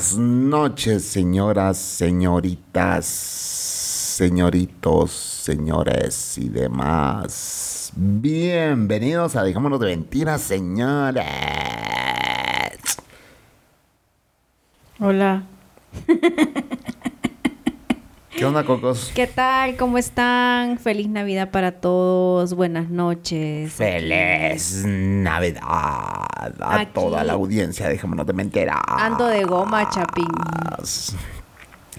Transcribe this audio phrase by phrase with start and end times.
[0.00, 7.92] Buenas noches, señoras, señoritas, señoritos, señores y demás.
[7.94, 11.26] Bienvenidos a Dejámonos de Mentiras, señores.
[15.00, 15.42] Hola.
[18.34, 19.12] ¿Qué onda, Cocos?
[19.14, 19.76] ¿Qué tal?
[19.76, 20.78] ¿Cómo están?
[20.78, 22.54] Feliz Navidad para todos.
[22.54, 23.74] Buenas noches.
[23.74, 26.29] Feliz Navidad
[26.60, 28.78] a toda la audiencia, dejémonos de mentiras.
[28.86, 30.26] Ando de goma, Chapín.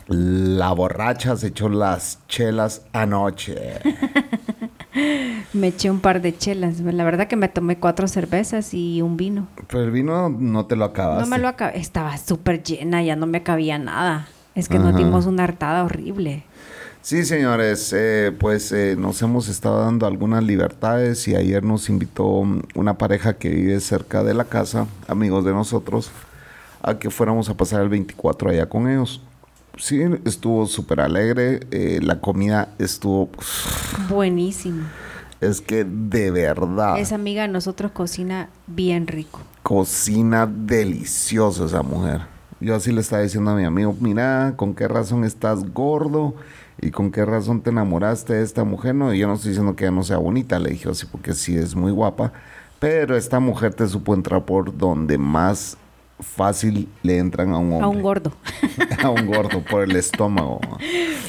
[0.07, 3.79] La borracha se echó las chelas anoche.
[5.53, 6.79] Me eché un par de chelas.
[6.81, 9.47] La verdad que me tomé cuatro cervezas y un vino.
[9.67, 11.23] Pero el vino no te lo acabaste.
[11.23, 11.79] No me lo acabé.
[11.79, 14.27] Estaba súper llena, ya no me cabía nada.
[14.53, 14.97] Es que nos Ajá.
[14.97, 16.43] dimos una hartada horrible.
[17.01, 22.45] Sí, señores, eh, pues eh, nos hemos estado dando algunas libertades y ayer nos invitó
[22.75, 26.11] una pareja que vive cerca de la casa, amigos de nosotros,
[26.83, 29.21] a que fuéramos a pasar el 24 allá con ellos.
[29.77, 33.29] Sí, estuvo súper alegre, eh, la comida estuvo...
[34.07, 34.83] Buenísimo.
[35.39, 39.39] Es que de verdad, Esa amiga de nosotros cocina bien rico.
[39.63, 42.21] cocina deliciosa esa mujer.
[42.59, 46.35] Yo así le estaba diciendo a mi amigo, mira, ¿con qué razón estás gordo?
[46.81, 48.95] ¿Y con qué razón te enamoraste de esta mujer?
[48.95, 51.55] No, yo no estoy diciendo que ella no sea bonita, le dije así, porque sí
[51.55, 52.33] es muy guapa.
[52.79, 55.77] Pero esta mujer te supo entrar por donde más
[56.19, 57.85] fácil le entran a un hombre.
[57.85, 58.33] A un gordo.
[59.03, 60.59] a un gordo, por el estómago.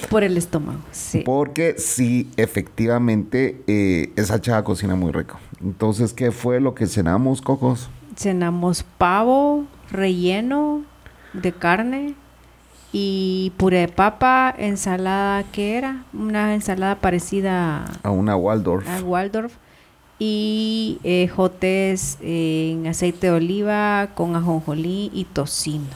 [0.08, 1.22] Por el estómago, sí.
[1.24, 5.38] Porque sí, efectivamente, eh, esa chava cocina muy rico.
[5.60, 7.90] Entonces, ¿qué fue lo que cenamos, Cocos?
[8.16, 10.82] Cenamos pavo relleno
[11.34, 12.14] de carne
[12.92, 16.04] y puré de papa, ensalada, ¿qué era?
[16.12, 18.86] Una ensalada parecida A una Waldorf.
[18.88, 19.54] a Waldorf
[20.18, 25.86] y eh, jotes en aceite de oliva con ajonjolí y tocino.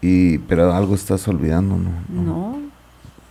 [0.00, 1.92] Y, pero algo estás olvidando, ¿no?
[2.08, 2.58] No,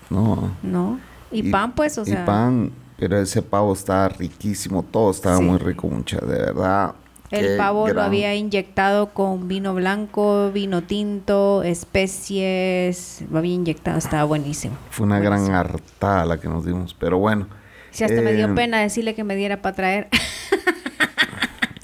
[0.10, 0.52] No.
[0.62, 1.00] no.
[1.32, 2.24] Y, pan, pues, o sea.
[2.24, 5.44] Y pan, pero ese pavo estaba riquísimo, todo estaba Sí.
[5.44, 6.94] muy rico, mucha, de verdad.
[7.32, 13.24] El pavo lo gran- había inyectado con vino blanco, vino tinto, especies.
[13.32, 14.76] Lo había inyectado, estaba buenísimo.
[14.90, 15.58] Fue una gran Buenísimo.
[15.58, 17.48] hartada la que nos dimos, pero bueno.
[17.92, 20.08] Si hasta me eh, dio pena decirle que me diera para traer.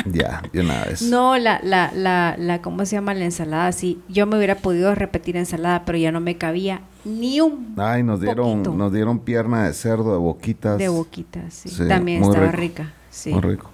[0.09, 1.01] Ya, de una vez.
[1.01, 3.73] no, la, la, la, la, ¿cómo se llama la ensalada?
[3.73, 8.03] Sí, yo me hubiera podido repetir ensalada, pero ya no me cabía ni un Ay,
[8.03, 10.77] nos dieron, poquito nos dieron pierna de cerdo de boquitas.
[10.77, 11.67] de boquita, sí.
[11.67, 12.57] Sí, También estaba rico.
[12.57, 13.31] rica, sí.
[13.33, 13.69] Muy rico.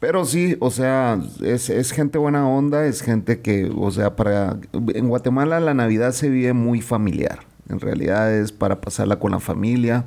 [0.00, 4.58] Pero sí, o sea, es, es gente buena onda, es gente que, o sea, para...
[4.94, 7.40] En Guatemala la Navidad se vive muy familiar.
[7.68, 10.04] En realidad es para pasarla con la familia.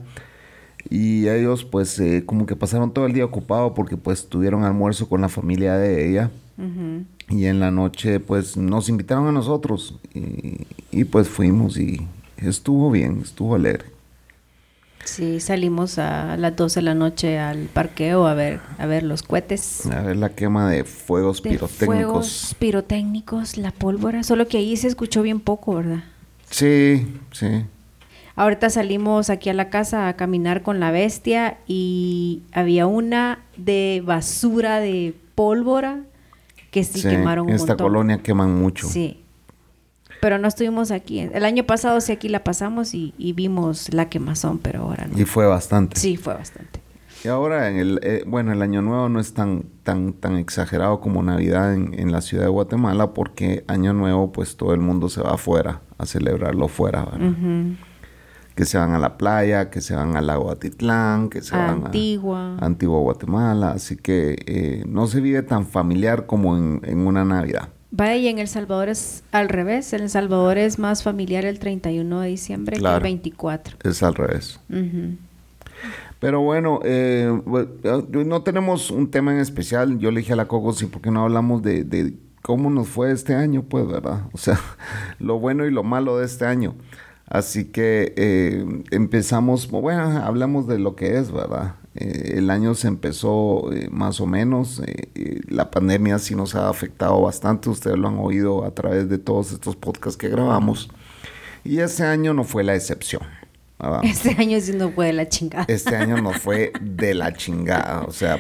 [0.90, 5.10] Y ellos pues eh, como que pasaron todo el día ocupado porque pues tuvieron almuerzo
[5.10, 6.32] con la familia de ella.
[7.30, 9.98] Y en la noche pues nos invitaron a nosotros.
[10.14, 12.08] Y, y, pues fuimos y
[12.38, 13.86] estuvo bien, estuvo alegre.
[15.10, 19.24] Sí, salimos a las 12 de la noche al parqueo a ver, a ver los
[19.24, 19.86] cohetes.
[19.88, 21.86] A ver la quema de fuegos de pirotécnicos.
[21.86, 26.04] fuegos pirotécnicos, la pólvora, solo que ahí se escuchó bien poco, ¿verdad?
[26.50, 27.66] Sí, sí.
[28.36, 34.02] Ahorita salimos aquí a la casa a caminar con la bestia y había una de
[34.06, 36.00] basura de pólvora
[36.72, 37.88] que sí, Sí, quemaron un en esta montón.
[37.88, 38.88] colonia queman mucho.
[38.88, 39.24] Sí.
[40.22, 41.20] Pero no estuvimos aquí.
[41.20, 45.18] El año pasado sí aquí la pasamos y, y vimos la quemazón, pero ahora no.
[45.18, 46.00] Y fue bastante.
[46.00, 46.82] Sí, fue bastante.
[47.24, 51.02] Y ahora, en el, eh, bueno, el Año Nuevo no es tan, tan, tan exagerado
[51.02, 55.10] como Navidad en, en la ciudad de Guatemala, porque Año Nuevo, pues todo el mundo
[55.10, 57.34] se va afuera a celebrarlo fuera, ¿verdad?
[58.56, 61.86] Que se van a la playa, que se van al lago Atitlán, que se van
[61.86, 62.58] Antigua.
[62.58, 63.72] a Antigua Guatemala.
[63.72, 67.70] Así que eh, no se vive tan familiar como en, en una Navidad.
[67.92, 69.92] Vaya, y en El Salvador es al revés.
[69.94, 73.78] En El Salvador es más familiar el 31 de diciembre que el 24.
[73.84, 74.60] Es al revés.
[76.20, 79.98] Pero bueno, eh, bu- eh, no tenemos un tema en especial.
[80.00, 82.88] Yo le dije a la Coco, sí, ¿por qué no hablamos de, de cómo nos
[82.90, 83.64] fue este año?
[83.64, 84.24] Pues, ¿verdad?
[84.34, 84.60] O sea,
[85.20, 86.76] lo bueno y lo malo de este año.
[87.26, 91.76] Así que eh, empezamos, bueno, hablamos de lo que es, ¿verdad?
[92.00, 94.82] Eh, el año se empezó eh, más o menos.
[94.86, 97.70] eh, la pandemia sí nos ha afectado bastante.
[97.70, 100.90] Ustedes lo han oído a través de todos estos podcasts que grabamos.
[101.66, 103.22] Y ese año no fue la excepción.
[104.04, 105.66] Este año sí no fue de la chingada.
[105.68, 108.38] Este año nos fue de la chingada, o sea,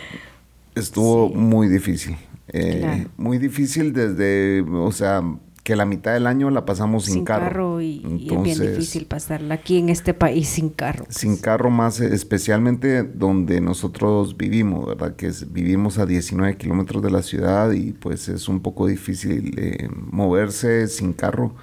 [0.75, 2.17] estuvo muy difícil.
[2.47, 3.09] Claro.
[3.15, 5.21] Muy difícil desde, o sea,
[5.69, 8.71] que la mitad del año la pasamos sin, sin carro, y, y es bien Entonces,
[8.71, 11.05] difícil pasarla aquí en este país sin carro.
[11.09, 15.15] Sin carro más, especialmente donde nosotros vivimos, ¿verdad?
[15.15, 19.53] Que es- vivimos a 19 kilómetros de la ciudad y pues es un poco difícil
[19.59, 21.53] eh, moverse sin carro.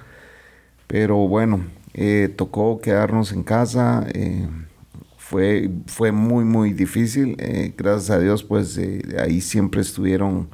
[0.87, 4.07] Pero bueno, eh, tocó quedarnos en casa.
[4.13, 4.47] eh,
[5.17, 7.35] fue, fue muy, muy difícil.
[7.39, 10.47] eh, gracias a Dios, pues eh, ahí siempre estuvieron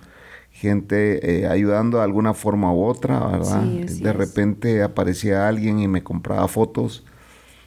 [0.63, 3.63] gente eh, ayudando de alguna forma u otra, ¿verdad?
[3.63, 4.15] Sí, de es.
[4.15, 7.03] repente aparecía alguien y me compraba fotos.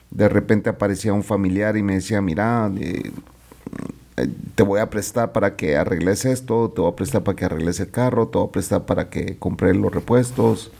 [0.09, 3.11] De repente aparecía un familiar y me decía, mira, eh,
[4.17, 7.45] eh, te voy a prestar para que arregles esto, te voy a prestar para que
[7.45, 10.71] arregles el carro, te voy a prestar para que compres los repuestos.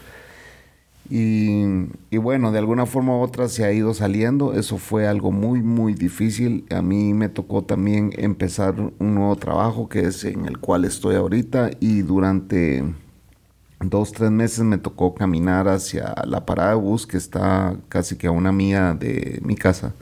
[1.10, 4.54] Y, y bueno, de alguna forma u otra se ha ido saliendo.
[4.54, 6.66] Eso fue algo muy, muy difícil.
[6.70, 11.16] A mí me tocó también empezar un nuevo trabajo que es en el cual estoy
[11.16, 12.84] ahorita y durante
[13.80, 18.28] dos, tres meses me tocó caminar hacia la parada de bus que está casi que
[18.28, 19.94] a una milla de mi casa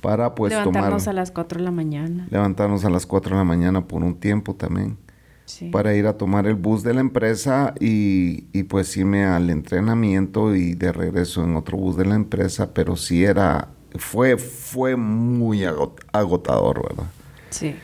[0.00, 2.26] para pues Levantarnos tomar, a las 4 de la mañana.
[2.30, 4.98] levantarnos a las 4 de la mañana por un tiempo también
[5.46, 5.68] Sí.
[5.70, 10.54] para ir a tomar el bus de la empresa y, y pues irme al entrenamiento
[10.56, 13.68] y de regreso en otro bus de la empresa, pero sí era,
[13.98, 17.10] fue, fue muy agot- agotador, ¿verdad?
[17.50, 17.74] Sí.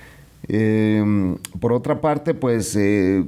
[0.48, 3.24] Eh, por otra parte, pues eh,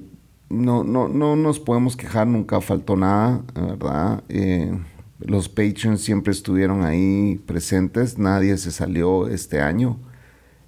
[0.49, 4.25] no, no, no nos podemos quejar, nunca faltó nada, ¿verdad?
[4.28, 4.76] Eh,
[5.20, 9.99] los patrons siempre estuvieron ahí presentes, nadie se salió este año.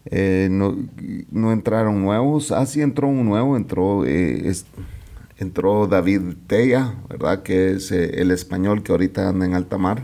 [0.06, 0.76] Eh, no,
[1.30, 2.52] no entraron nuevos.
[2.52, 4.66] Ah, sí entró un nuevo, entró, eh, es-
[5.38, 7.42] entró David Tella, ¿verdad?
[7.42, 10.02] Que es eh, el español que ahorita anda en alta mar.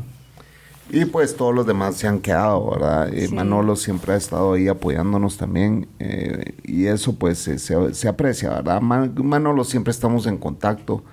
[0.93, 3.14] Y pues todos los demás se han quedado, ¿verdad?
[3.14, 3.35] Eh, Sí.
[3.35, 5.87] Manolo siempre ha estado ahí apoyándonos también.
[6.00, 8.81] eh, y eso pues se, se aprecia, ¿verdad?
[8.81, 11.05] Man- Manolo siempre estamos en contacto.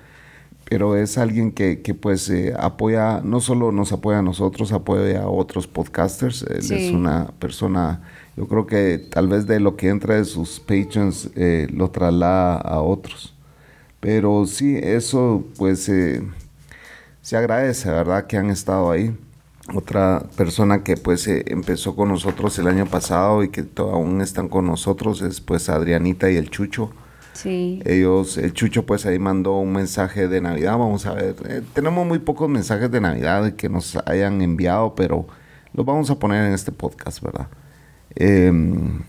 [0.70, 5.22] Pero es alguien que, que pues eh, apoya, no solo nos apoya a nosotros, apoya
[5.22, 6.42] a otros podcasters.
[6.42, 6.74] Él Sí.
[6.74, 8.02] es una persona,
[8.38, 12.54] yo creo que tal vez de lo que entra de sus patrons eh, lo traslada
[12.54, 13.34] a otros.
[13.98, 16.22] Pero sí, eso pues eh,
[17.20, 18.28] se agradece, ¿verdad?
[18.28, 19.12] Que han estado ahí.
[19.74, 24.48] Otra persona que pues eh, empezó con nosotros el año pasado y que aún están
[24.48, 26.92] con nosotros es pues Adrianita y el Chucho.
[27.32, 27.82] Sí.
[27.84, 32.06] Ellos, el Chucho pues ahí mandó un mensaje de Navidad, vamos a ver, eh, tenemos
[32.06, 35.26] muy pocos mensajes de Navidad que nos hayan enviado, pero
[35.72, 37.48] los vamos a poner en este podcast, ¿verdad?
[38.20, 39.02] Em,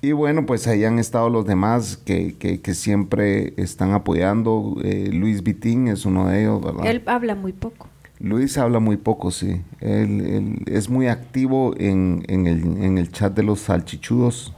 [0.00, 4.76] y bueno, pues ahí han estado los demás que, que, que siempre están apoyando.
[4.82, 6.86] Eh, Luis Vitín es uno de ellos, ¿verdad?
[6.86, 7.86] Él habla muy poco.
[8.18, 9.60] Luis habla muy poco, sí.
[9.80, 14.54] Él, él es muy activo en, en el, en el chat de los salchichudos.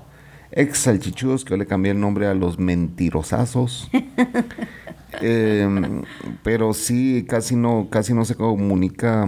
[0.52, 3.90] Ex salchichudos, que yo le cambié el nombre a los mentirosazos.
[5.20, 6.02] Em,
[6.44, 9.26] pero sí, casi no, casi no se comunica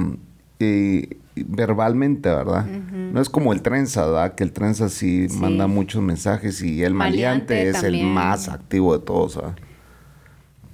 [0.60, 1.16] eh,
[1.48, 2.66] verbalmente, ¿verdad?
[2.66, 4.34] No es como el trenza, ¿verdad?
[4.34, 5.36] Que el trenza sí, Sí.
[5.38, 8.06] manda muchos mensajes y el maleante, Maleante es también.
[8.06, 9.56] el más activo de todos, ¿verdad?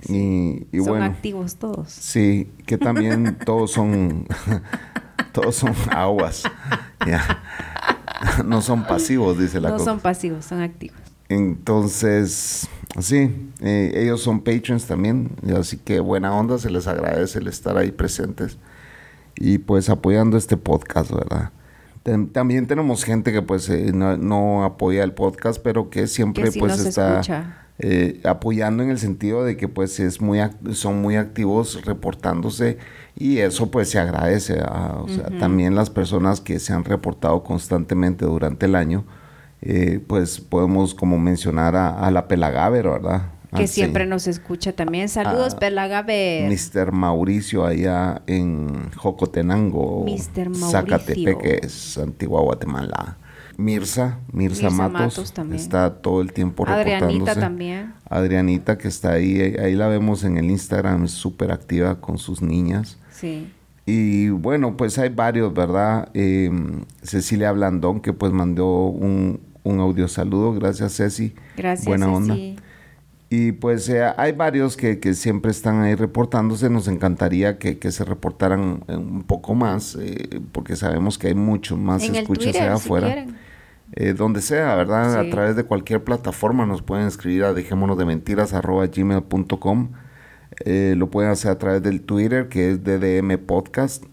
[0.09, 1.05] Y, y Son bueno.
[1.07, 1.91] activos todos.
[1.91, 4.27] Sí, que también todos son
[5.33, 6.43] todos son aguas.
[7.07, 7.43] Ya.
[8.45, 9.85] No son pasivos, dice la No Coco.
[9.85, 10.97] son pasivos, son activos.
[11.29, 12.69] Entonces,
[13.01, 17.77] sí, eh, ellos son patrons también, así que buena onda, se les agradece el estar
[17.77, 18.59] ahí presentes
[19.37, 21.51] y pues apoyando este podcast, ¿verdad?
[22.05, 26.45] Tam- También tenemos gente que pues eh, no, no apoya el podcast, pero que siempre
[26.45, 27.21] Que sí pues está
[27.79, 30.39] eh, apoyando en el sentido de que pues es muy
[30.73, 32.79] son muy activos reportándose
[33.15, 37.43] y eso pues se agradece ah, o sea también las personas que se han reportado
[37.43, 39.05] constantemente durante el año
[39.61, 44.11] eh, pues podemos como mencionar a, a la Pelagaver verdad que Ah, siempre sí.
[44.11, 45.09] nos escucha también.
[45.09, 45.59] Saludos, Ah.
[46.49, 46.93] Mr.
[46.93, 50.51] Mauricio allá en Jocotenango, Mr.
[50.51, 50.71] Mauricio.
[50.71, 53.19] Zacatepeques, Antigua Guatemala.
[53.59, 55.61] Mirza, Mirza, Mirza Matos, Matos también.
[55.63, 57.41] está todo el tiempo Adrianita reportándose.
[57.41, 57.95] también.
[58.09, 62.43] Adrianita que está ahí, ahí la vemos en el Instagram, es súper activa con sus
[62.43, 62.99] niñas.
[63.11, 63.51] Sí.
[63.87, 66.11] Y bueno, pues hay varios, ¿verdad?
[66.13, 66.51] Eh,
[67.03, 71.35] Cecilia Blandón que pues mandó un, un audio saludo, gracias Ceci.
[71.57, 72.35] Gracias, Buena onda.
[73.29, 76.71] Y pues eh, hay varios que, que siempre están ahí reportándose.
[76.71, 81.35] Nos encantaría que, que se reportaran eh, un poco más, eh, porque sabemos que hay
[81.35, 83.27] muchos más En escuchas Twitter, allá afuera.
[83.93, 85.13] Eh, donde sea, ¿verdad?
[85.13, 85.29] Sí.
[85.29, 89.91] A través de cualquier plataforma nos pueden escribir a dejémonos de mentiras arroba gmail.com.
[90.65, 94.05] Lo pueden hacer a través del Twitter que es DDM Podcast.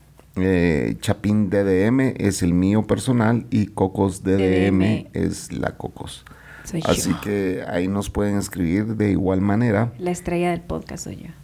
[1.00, 5.08] Chapín DDM es el mío personal y Cocos DDM, DDM.
[5.14, 6.26] es la Cocos.
[6.64, 7.22] Soy Así yo.
[7.22, 9.92] que ahí nos pueden escribir de igual manera.
[10.00, 11.30] La estrella del podcast soy yo.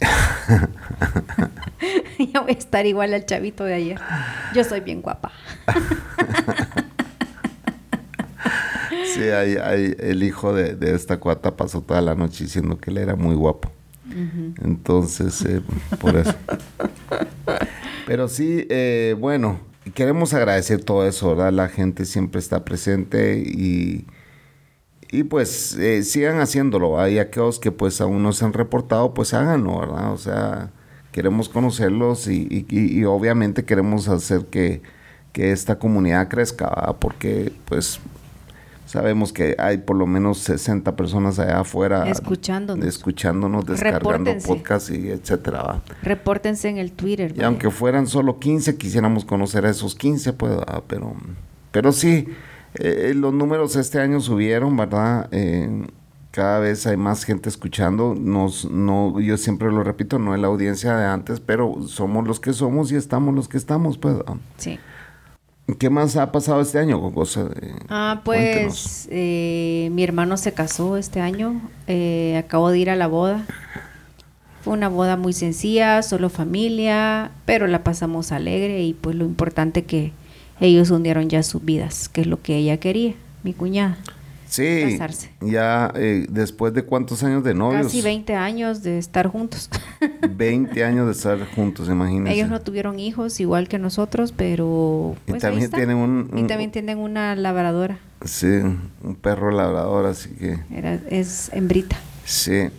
[2.32, 3.98] ya voy a estar igual al chavito de ayer.
[4.54, 5.30] Yo soy bien guapa.
[9.14, 12.90] Sí, ahí- ahí el hijo de, de esta cuata pasó toda la noche diciendo que
[12.90, 13.70] él era muy guapo.
[14.62, 15.60] Entonces, eh,
[16.00, 16.34] por eso.
[18.06, 19.60] Pero sí, eh, bueno,
[19.94, 21.52] queremos agradecer todo eso, ¿verdad?
[21.52, 24.06] La gente siempre está presente y,
[25.12, 27.00] y pues eh, sigan haciéndolo.
[27.00, 30.12] Hay aquellos que pues aún no se han reportado, pues háganlo, ¿verdad?
[30.12, 30.70] O sea,
[31.12, 34.82] queremos conocerlos y, y- y- y obviamente queremos hacer que,
[35.32, 36.96] que esta comunidad crezca, ¿verdad?
[37.00, 37.98] Porque pues
[38.86, 42.84] sabemos que hay por lo menos 60 personas allá afuera Escuchándonos.
[42.86, 45.82] escuchándonos, descargando podcasts y etcétera, ¿va?
[46.02, 47.30] Repórtense en el Twitter.
[47.30, 47.46] Y vaya.
[47.46, 50.82] aunque fueran solo 15, quisiéramos conocer a esos 15, pues, ¿verdad?
[50.88, 51.14] pero,
[51.70, 52.26] pero sí,
[52.74, 55.28] eh, los números este año subieron, ¿verdad?
[55.32, 55.86] Eh,
[56.30, 58.14] cada vez hay más gente escuchando.
[58.14, 62.38] Nos, no, yo siempre lo repito, no es la audiencia de antes, pero somos los
[62.40, 64.16] que somos y estamos los que estamos, pues.
[64.58, 64.78] Sí.
[65.78, 67.48] ¿Qué más ha pasado este año, Gogosa?
[67.60, 71.60] Eh, Ah, pues eh, mi hermano se casó este año.
[71.86, 73.44] eh, acabo de ir a la boda.
[74.62, 79.84] Fue una boda muy sencilla, solo familia, pero la pasamos alegre y pues lo importante
[79.84, 80.12] que
[80.60, 83.98] ellos unieron ya sus vidas, que es lo que ella quería, mi cuñada.
[84.48, 85.30] Sí, casarse.
[85.40, 87.84] ya eh, después de cuántos años de novios.
[87.84, 89.70] Casi 20 años de estar juntos.
[90.28, 92.32] 20 años de estar juntos, imagínense.
[92.34, 96.40] Ellos no tuvieron hijos igual que nosotros, pero Y pues ahí también tienen un- y
[96.40, 97.98] un- también tienen una labradora.
[98.24, 101.96] Sí, un perro labrador, así que Era, es hembrita.
[102.24, 102.70] sí,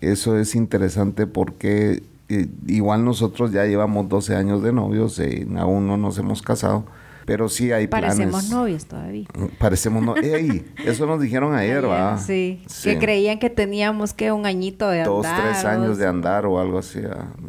[0.00, 5.86] eso es interesante porque eh, igual nosotros ya llevamos 12 años de novios, eh, aún
[5.86, 6.84] no nos hemos casado,
[7.24, 8.50] pero sí hay Parecemos planes.
[8.50, 9.26] novios todavía.
[9.58, 12.18] Parecemos no ey, eso nos dijeron ayer, ¿va?
[12.18, 12.90] Sí, Sí.
[12.90, 15.42] que creían que teníamos que un añito de Dos, andar.
[15.52, 17.00] tres años de andar o algo así.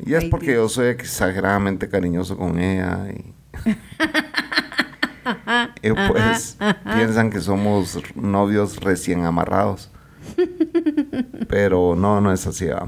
[0.06, 3.34] Y es porque yo soy exageradamente cariñoso con ella y...
[5.82, 6.58] Y pues
[6.96, 9.89] piensan que somos novios recién amarrados.
[11.48, 12.65] Pero no, no es así.
[12.68, 12.88] ¿va?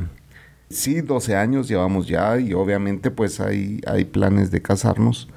[0.69, 5.29] Sí, 12 años llevamos ya y obviamente pues hay, hay planes de casarnos.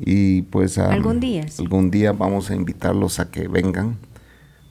[0.00, 0.78] Y pues...
[0.78, 1.62] Algún día, sí.
[1.62, 3.98] Algún día vamos a invitarlos a que vengan.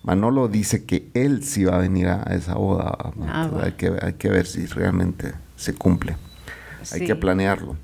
[0.03, 2.97] Manolo dice que él sí va a venir a esa boda.
[3.27, 6.15] Ah, hay, que, hay que ver si realmente se cumple.
[6.91, 7.75] Hay que planearlo.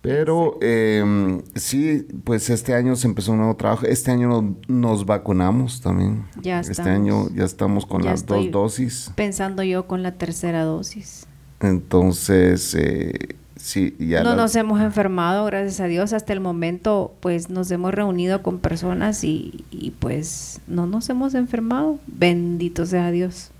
[0.00, 3.86] Pero eh, sí, pues este año se empezó un nuevo trabajo.
[3.86, 6.24] Este año nos, nos vacunamos también.
[6.40, 6.90] Ya Este estamos.
[6.92, 9.12] año ya estamos con Ya las dos dosis.
[9.14, 11.26] Pensando yo con la tercera dosis.
[11.60, 16.12] Entonces, eh, sí, ya no nos hemos enfermado, gracias a Dios.
[16.12, 21.34] Hasta el momento, pues nos hemos reunido con personas y, y, pues no nos hemos
[21.34, 21.98] enfermado.
[22.06, 23.50] Bendito sea Dios.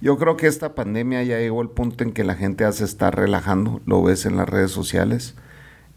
[0.00, 2.84] Yo creo que esta pandemia ya llegó al punto en que la gente ya se
[2.84, 5.34] está relajando, lo ves en las redes sociales.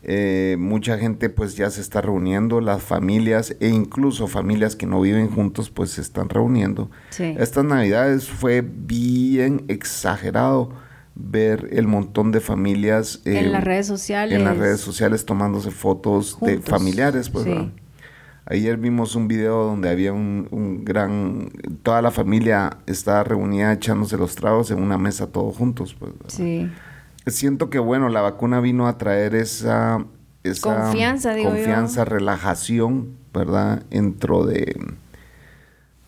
[0.04, 5.00] Eh, mucha gente pues ya se está reuniendo, las familias e incluso familias que no
[5.00, 6.90] viven juntos pues se están reuniendo.
[7.12, 7.36] Sí.
[7.38, 10.72] Estas navidades fue bien exagerado
[11.16, 14.38] ver el montón de familias eh, en las redes sociales.
[14.38, 17.30] en las redes sociales tomándose fotos de familiares.
[17.30, 17.48] Pues.
[18.46, 21.52] Ayer vimos un video donde había un, un gran...
[21.84, 25.96] Toda la familia estaba reunida echándose los tragos en una mesa todos juntos.
[25.98, 26.12] Pues.
[26.28, 26.70] Sí.
[27.28, 30.04] Siento que, bueno, la vacuna vino a traer esa...
[30.44, 31.56] esa Confianza, digo yo.
[31.56, 33.84] Confianza, relajación, ¿verdad?
[33.90, 34.76] Dentro de...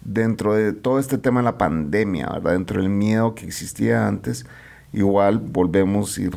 [0.01, 2.53] Dentro de todo este tema de la pandemia, ¿verdad?
[2.53, 4.45] Dentro del miedo que existía antes,
[4.93, 6.29] igual volvemos y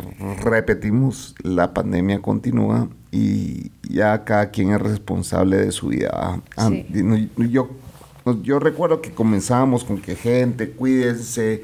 [0.43, 6.41] repetimos, la pandemia continúa y ya cada quien es responsable de su vida.
[6.57, 7.31] Ah, Sí.
[7.51, 7.71] Yo,
[8.43, 11.63] yo recuerdo que comenzábamos con que gente, cuídense,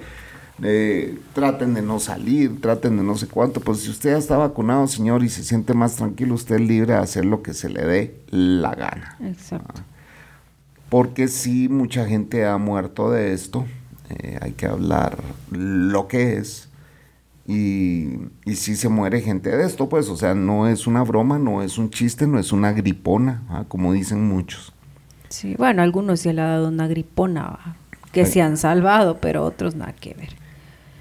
[0.62, 3.60] eh, traten de no salir, traten de no sé cuánto.
[3.60, 6.92] Pues si usted ya está vacunado, señor, y se siente más tranquilo, usted es libre
[6.94, 9.16] de hacer lo que se le dé la gana.
[9.20, 9.80] Exacto.
[10.88, 13.64] Porque sí, mucha gente ha muerto de esto.
[14.10, 15.18] Eh, hay que hablar
[15.50, 16.68] lo que es.
[17.46, 21.38] Y, y sí se muere gente de esto, pues, o sea, no es una broma,
[21.38, 23.64] no es un chiste, no es una gripona, ¿ah?
[23.66, 24.72] como dicen muchos.
[25.28, 27.76] Sí, bueno, algunos sí le ha dado una gripona, ¿va?
[28.12, 30.36] que se han salvado, pero otros nada que ver.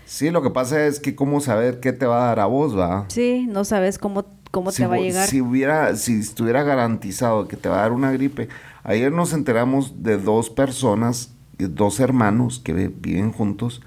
[0.06, 2.78] Sí, lo que pasa es que cómo saber qué te va a dar a vos,
[2.78, 3.06] va.
[3.10, 5.28] Sí, no sabes cómo, cómo si, te va a llegar.
[5.28, 8.50] Si hubiera, si estuviera garantizado que te va a dar una gripe.
[8.84, 13.82] Ayer nos enteramos de dos personas, dos hermanos que vi- viven juntos,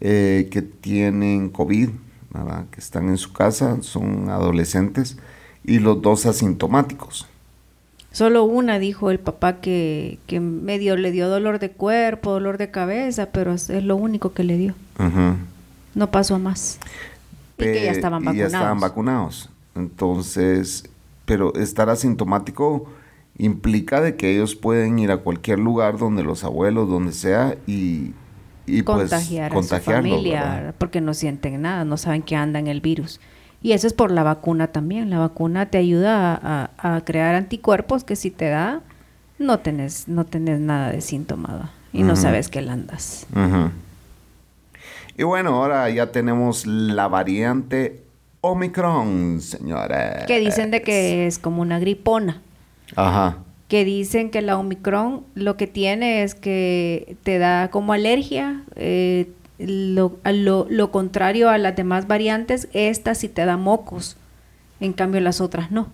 [0.00, 1.90] eh, que tienen COVID,
[2.30, 2.66] ¿verdad?
[2.70, 5.18] que están en su casa, son adolescentes,
[5.64, 7.26] y los dos asintomáticos.
[8.12, 12.70] Solo una dijo el papá que, que medio le dio dolor de cuerpo, dolor de
[12.70, 14.74] cabeza, pero es, es lo único que le dio.
[15.94, 16.78] No pasó a más.
[17.58, 18.52] Y que ya estaban y vacunados.
[18.52, 19.50] ya estaban vacunados.
[19.74, 20.84] Entonces,
[21.26, 22.88] pero estar asintomático
[23.36, 28.12] implica de que ellos pueden ir a cualquier lugar donde los abuelos, donde sea, y,
[28.68, 29.54] y pues contagiar a su
[30.12, 30.74] familia, ¿verdad?
[30.78, 33.20] porque no sienten nada, no saben que anda en el virus.
[33.62, 35.10] Y eso es por la vacuna también.
[35.10, 38.82] La vacuna te ayuda a, a- a crear anticuerpos que si te da,
[39.38, 43.26] no tenés, no tenés nada de síntoma y no sabes que la andas.
[45.16, 48.02] Y bueno, ahora ya tenemos la variante
[48.40, 50.24] Omicron, señores.
[50.26, 52.40] Que dicen de que es como una gripona.
[52.94, 53.38] Ajá.
[53.68, 59.30] Que dicen que la Omicron lo que tiene es que te da como alergia, eh,
[59.58, 64.16] lo, lo, lo contrario a las demás variantes, esta sí te da mocos,
[64.80, 65.88] en cambio las otras no.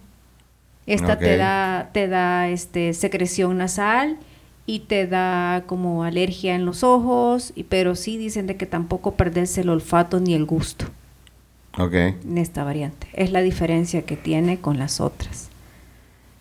[0.87, 4.19] Esta te da, te da este, secreción nasal
[4.67, 9.15] y te da como alergia en los ojos, y, pero sí dicen de que tampoco
[9.15, 10.87] perdés el olfato ni el gusto
[12.29, 13.09] en esta variante.
[13.15, 15.49] Es la diferencia que tiene con las otras.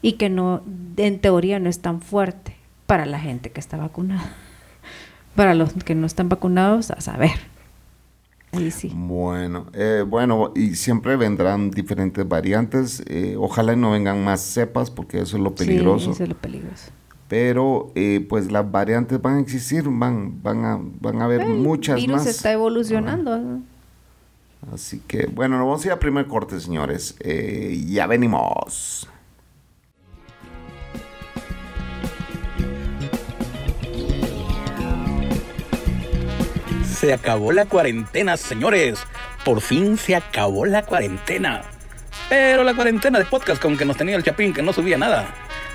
[0.03, 0.61] Y que no,
[0.97, 2.55] en teoría no es tan fuerte
[2.85, 4.31] para la gente que está vacunada.
[5.35, 7.31] Para los que no están vacunados, a saber.
[8.51, 8.91] Ahí sí.
[8.93, 13.01] Bueno, eh, bueno, y siempre vendrán diferentes variantes.
[13.07, 16.05] eh, ojalá no vengan más cepas, porque eso es lo peligroso.
[16.05, 16.91] Sí, eso es lo peligroso.
[17.27, 21.95] Pero eh, pues las variantes van a existir, van, van a, van a haber muchas
[21.95, 22.27] El virus más.
[22.27, 23.59] está evolucionando.
[24.71, 27.15] Así que, bueno, nos vamos a ir a primer corte, señores.
[27.21, 29.07] Eh, ya venimos.
[37.03, 38.97] Se acabó la cuarentena, señores.
[39.43, 41.63] Por fin se acabó la cuarentena.
[42.29, 45.27] Pero la cuarentena de podcast con que nos tenía el Chapín, que no subía nada,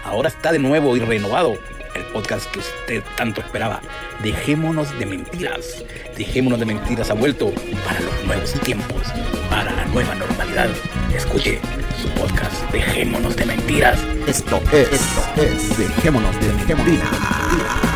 [0.06, 1.58] ahora está de nuevo y renovado.
[1.94, 3.82] El podcast que usted tanto esperaba.
[4.22, 5.84] Dejémonos de mentiras.
[6.16, 7.52] Dejémonos de mentiras ha vuelto
[7.84, 9.02] para los nuevos tiempos,
[9.50, 10.70] para la nueva normalidad.
[11.14, 11.60] Escuche
[12.00, 12.72] su podcast.
[12.72, 13.98] Dejémonos de mentiras.
[14.26, 17.87] Esto es, esto es, dejémonos de mentiras.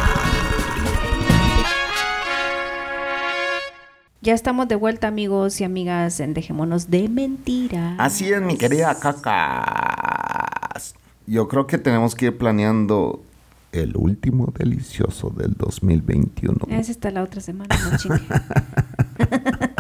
[4.25, 7.97] Ya estamos de vuelta, amigos y amigas, en Dejémonos de Mentiras.
[7.99, 10.95] Así es, mi querida cacas.
[11.27, 13.25] Yo creo que tenemos que ir planeando
[13.73, 16.57] el último delicioso del 2021.
[16.69, 18.21] Esa está la otra semana, no chingue.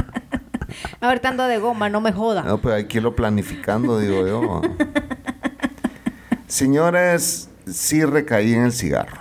[1.00, 2.42] Ahorita ando de goma, no me joda.
[2.42, 4.60] No, pero hay que irlo planificando, digo yo.
[6.48, 9.20] Señores, sí recaí en el cigarro.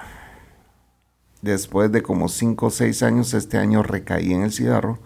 [1.43, 4.97] Después de como 5 o 6 años, este año recaí en el cigarro,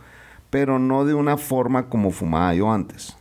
[0.55, 3.17] pero no de una forma como fumaba yo antes.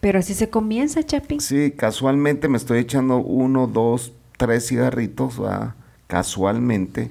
[0.00, 1.38] Pero así se comienza, Chapín.
[1.38, 5.74] Sí, casualmente me estoy echando uno, dos, tres cigarritos, ¿verdad?
[6.06, 7.10] casualmente.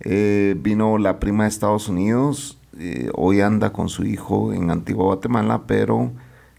[0.00, 5.06] Eh, vino la prima de Estados Unidos, eh, hoy anda con su hijo en Antigua
[5.06, 6.12] Guatemala, pero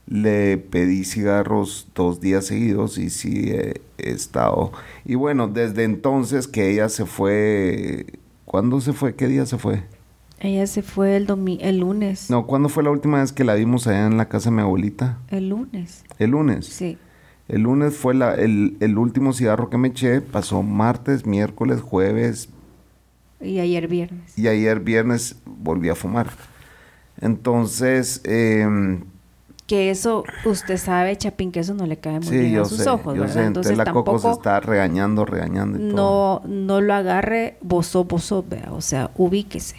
[0.07, 4.71] le pedí cigarros dos días seguidos y sí eh, he estado.
[5.05, 8.07] Y bueno, desde entonces que ella se fue,
[8.45, 9.13] ¿cuándo se fue?
[9.13, 9.83] ¿Qué día se fue?
[10.39, 12.29] Ella se fue el, domi el lunes.
[12.29, 14.61] No, ¿cuándo fue la última vez que la vimos allá en la casa de mi
[14.61, 15.17] abuelita?
[15.29, 16.03] El lunes.
[16.19, 16.65] El lunes.
[16.67, 16.97] Sí.
[17.47, 20.21] El lunes fue la, el, el último cigarro que me eché.
[20.21, 22.49] Pasó martes, miércoles, jueves
[23.41, 24.37] Y ayer viernes.
[24.37, 26.27] y ayer viernes volví a fumar.
[27.19, 29.05] Entonces, em,
[29.65, 32.65] Que eso, usted sabe, Chapín, que eso no le cae muy sí, bien yo a
[32.65, 33.33] sus sé, ojos, yo ¿verdad?
[33.33, 33.45] sé.
[33.45, 36.41] Entonces la Coco se está regañando, regañando y todo.
[36.45, 38.69] no, no lo agarre bozo, bozo, vea.
[38.71, 39.75] O sea, ubíquese.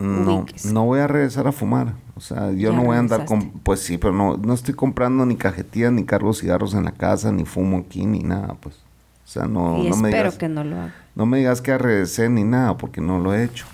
[0.00, 1.94] No, no voy a regresar a fumar.
[2.16, 3.50] O sea, yo Ya no voy a andar con...
[3.50, 7.30] Pues sí, pero no, no estoy comprando ni cajetillas, ni cargo cigarros en la casa,
[7.32, 8.76] ni fumo aquí, ni nada, pues.
[8.76, 10.38] O sea, no, y no me espero digas...
[10.38, 10.94] que no lo haga.
[11.14, 13.66] No me digas que regresé ni nada, porque no lo he hecho.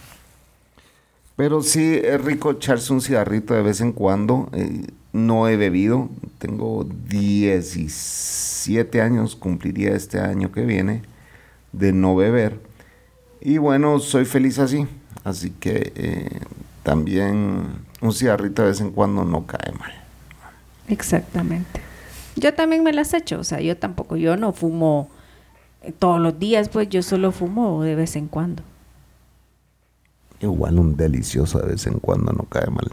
[1.36, 4.48] Pero sí es rico echarse un cigarrito de vez en cuando.
[4.52, 6.08] Eh, no he bebido,
[6.38, 11.02] tengo 17 años, cumpliría este año que viene,
[11.72, 12.60] de no beber.
[13.40, 14.86] Y bueno, soy feliz así.
[15.26, 16.40] Así que eh,
[16.84, 17.64] también
[18.00, 19.90] un cigarrito de vez en cuando no cae mal.
[20.86, 21.80] Exactamente.
[22.36, 25.10] Yo también me las hecho, o sea, yo tampoco, yo no fumo
[25.82, 28.62] eh, todos los días, pues yo solo fumo de vez en cuando.
[30.38, 32.92] Igual un delicioso de vez en cuando no cae mal.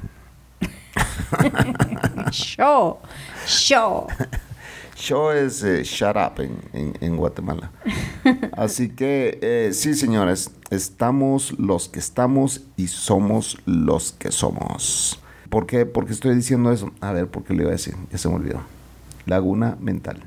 [2.31, 2.97] show,
[3.45, 4.07] show.
[5.03, 7.71] Show es eh, shut up en, en, Guatemala.
[8.53, 15.19] Así que eh, sí, señores, estamos los que estamos y somos los que somos.
[15.49, 15.85] ¿Por qué?
[15.85, 16.89] Porque estoy diciendo eso.
[17.01, 17.95] A ver, ¿por qué le iba a decir?
[18.13, 18.61] Ya se me olvidó.
[19.25, 20.23] Laguna mental.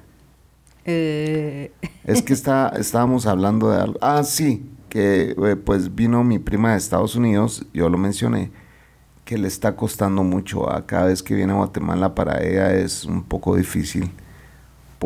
[0.84, 1.72] Eh.
[2.04, 3.98] Es que está, estábamos hablando de algo.
[4.02, 8.50] Ah, sí, que pues vino mi prima de Estados Unidos, yo lo mencioné
[9.24, 13.06] que le está costando mucho a cada vez que viene a Guatemala para ella es
[13.06, 14.10] un poco difícil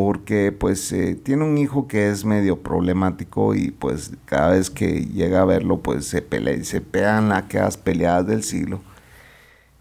[0.04, 5.04] porque pues eh, tiene un hijo que es medio problemático y pues cada vez que
[5.04, 8.80] llega a verlo pues se pelea se pegan las peleadas del siglo.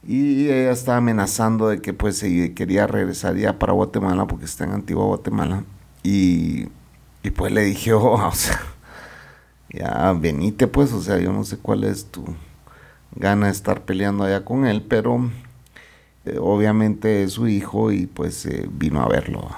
[0.05, 4.65] Y ella está amenazando de que pues se quería regresar ya para Guatemala porque está
[4.65, 5.63] en Antigua Guatemala.
[6.03, 6.67] Y,
[7.35, 8.59] pues le dije oh, o sea
[9.69, 12.25] ya venite pues o sea yo no sé cuál es tu
[13.15, 15.29] gana estar peleando allá con él, pero
[16.25, 19.49] eh, obviamente es su hijo y pues eh, vino a verlo.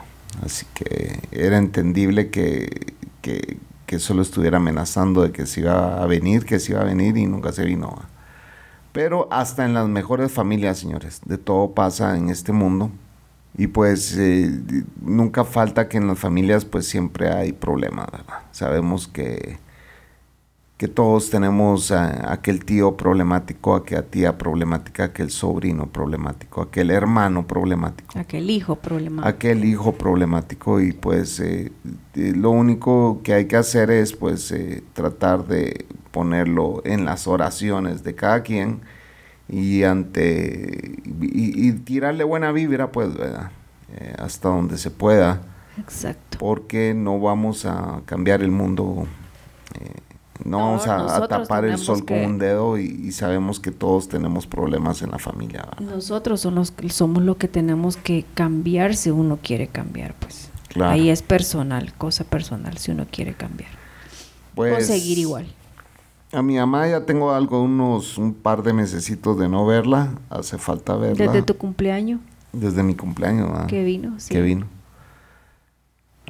[0.44, 6.46] Así que era entendible que, que, solo estuviera amenazando de que se iba a venir,
[6.46, 8.02] que se iba a venir y nunca se vino.
[8.94, 12.90] Pero hasta en las mejores familias, señores, de todo pasa en este mundo.
[13.58, 14.50] Y pues eh,
[15.02, 18.08] nunca falta que en las familias pues siempre hay problemas,
[18.52, 19.58] Sabemos que
[20.82, 27.46] que todos tenemos a, aquel tío problemático, aquella tía problemática, aquel sobrino problemático, aquel hermano
[27.46, 28.18] problemático.
[28.18, 29.30] Aquel hijo problemático.
[29.30, 31.72] Aquel hijo problemático y pues eh,
[32.16, 37.28] eh, lo único que hay que hacer es pues eh, tratar de ponerlo en las
[37.28, 38.82] oraciones de cada quien
[39.48, 43.52] y ante y, tirarle buena vibra pues ¿verdad?
[44.18, 45.44] hasta donde se pueda.
[45.78, 46.40] Exacto.
[46.40, 49.06] Porque no vamos a cambiar el mundo
[50.46, 55.02] no, vamos a, tapar el sol con un dedo y, sabemos que todos tenemos problemas
[55.02, 55.68] en la familia.
[55.80, 60.50] Nosotros somos, somos lo que tenemos que cambiar si uno quiere cambiar, pues.
[60.80, 63.70] Ahí es personal, cosa personal, si uno quiere cambiar.
[64.56, 65.46] Pues, o seguir igual.
[66.32, 70.14] A mi mamá ya tengo algo, unos un par de mesecitos de no verla.
[70.30, 71.26] Hace falta verla.
[71.26, 72.22] ¿Desde tu cumpleaños?
[72.54, 74.34] Desde mi cumpleaños, Que vino, sí.
[74.34, 74.68] Que vino.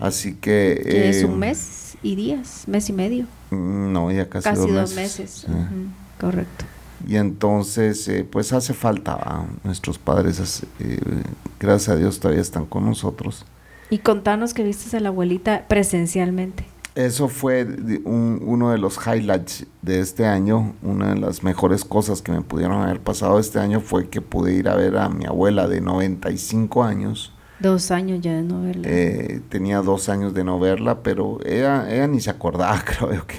[0.02, 0.82] Así que...
[0.84, 3.26] que es un eh, mes y días, mes y medio.
[3.52, 5.46] Mm, no, ya casi, dos, meses.
[6.20, 6.66] Correcto.
[7.08, 11.00] Y entonces, eh, pues hace falta, nuestros padres, eh,
[11.60, 13.46] gracias a Dios, todavía están con nosotros.
[13.92, 16.66] Y contanos que viste a la abuelita presencialmente.
[16.96, 17.66] Eso fue
[18.04, 20.74] uno de los highlights de este año.
[20.82, 24.54] Una de las mejores cosas que me pudieron haber pasado este año fue que pude
[24.54, 28.88] ir a ver a mi abuela de 95 años Dos años ya de no verla.
[28.89, 33.38] Eh, tenía dos años de no verla, pero ella, ella ni se acordaba, creo que.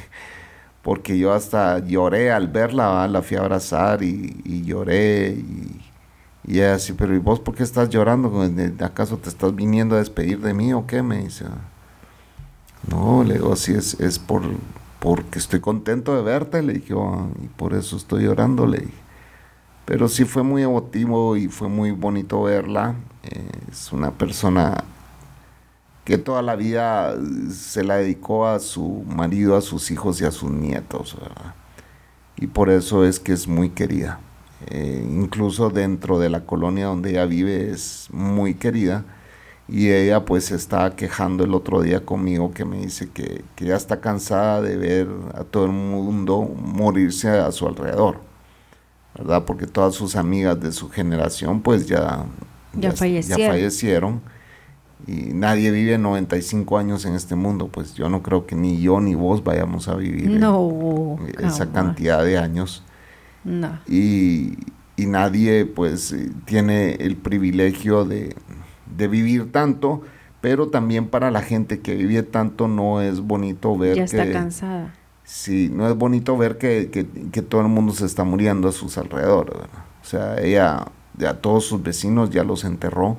[0.83, 5.31] Porque yo hasta lloré al verla, la fui a abrazar y, lloré.
[5.31, 5.81] Y,
[6.45, 8.49] y, ella así, pero ¿y vos por qué estás llorando?
[8.81, 11.03] ¿Acaso te estás viniendo a despedir de mí o qué?
[11.03, 11.45] Me dice.
[12.89, 14.43] No, le digo, sí, es, es por,
[14.99, 19.02] porque estoy contento de verte, le dije, oh, y por eso estoy llorando, le dije.
[19.85, 24.85] Pero sí fue muy emotivo y fue muy bonito verla es una persona
[26.05, 27.15] que toda la vida
[27.51, 31.17] se la dedicó a su marido, a sus hijos y a sus nietos,
[32.37, 34.19] Y por eso es que es muy querida.
[34.67, 39.05] Eh, incluso dentro de la colonia donde ella vive es muy querida.
[39.69, 43.77] Y ella pues está quejando el otro día conmigo que me dice que, que ya
[43.77, 48.32] está cansada de ver a todo el mundo morirse a su alrededor.
[49.17, 49.45] ¿Verdad?
[49.45, 52.25] Porque todas sus amigas de su generación pues ya
[52.75, 53.41] ya, fallecieron.
[53.41, 54.21] ya fallecieron.
[55.07, 59.01] Y nadie vive 95 años en este mundo, pues yo no creo que ni yo
[59.01, 62.85] ni vos vayamos a vivir no, esa cantidad de años.
[63.43, 63.81] No.
[63.89, 64.59] Y,
[64.97, 68.37] y nadie pues eh, tiene el privilegio de,
[68.97, 70.03] de, vivir tanto,
[70.41, 74.95] pero también para la gente que vive tanto no es bonito ver ya está cansada.
[75.35, 78.73] Sí, no es bonito ver que, que, que, todo el mundo se está muriendo a
[78.73, 79.55] sus alrededores.
[79.57, 83.17] O sea, ella ya todos sus vecinos ya los enterró.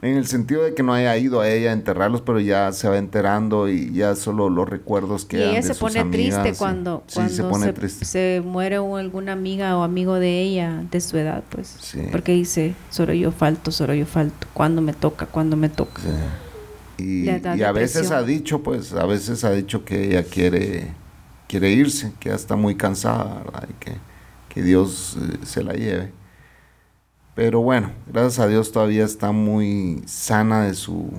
[0.00, 2.88] En el sentido de que no haya ido a ella a enterrarlos, pero ya se
[2.88, 7.14] va enterando y ya solo los recuerdos que Y ella se pone triste cuando, sí,
[7.14, 8.04] cuando se pone se, triste.
[8.04, 11.78] se muere un- alguna amiga o amigo de ella de su edad, pues.
[11.80, 12.00] Sí.
[12.12, 14.46] Porque dice, solo yo falto, solo yo falto.
[14.54, 16.00] Cuando me toca, cuando me toca.
[16.00, 16.08] Sí.
[16.98, 20.92] Y, a veces ha dicho, pues, a veces ha dicho que ella quiere,
[21.48, 23.68] quiere irse, que ya está muy cansada, ¿verdad?
[23.70, 23.96] Y que,
[24.48, 26.12] que Dios eh, se la lleve.
[27.34, 31.10] Pero bueno, gracias a Dios todavía está muy sana de su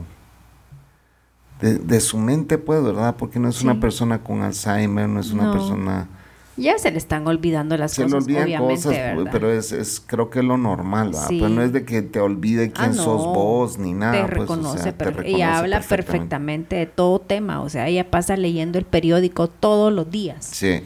[1.59, 3.15] de, de su mente, pues, ¿verdad?
[3.17, 3.63] Porque no es Sí.
[3.65, 5.51] una persona con Alzheimer, no es una No.
[5.51, 6.07] persona...
[6.55, 9.29] Ya se le están olvidando las Se le cosas, olvidan obviamente, cosas, ¿verdad?
[9.31, 11.27] pero es, es creo que es lo normal, ¿verdad?
[11.27, 11.39] Sí.
[11.39, 13.33] Pues no es de que te olvide quién Ah, sos no.
[13.33, 14.13] vos ni nada.
[14.13, 16.11] Te pues, o reconoce, sea, te pero reconoce ella habla perfectamente.
[16.11, 17.61] perfectamente de todo tema.
[17.61, 20.45] O sea, ella pasa leyendo el periódico todos los días.
[20.45, 20.81] Sí.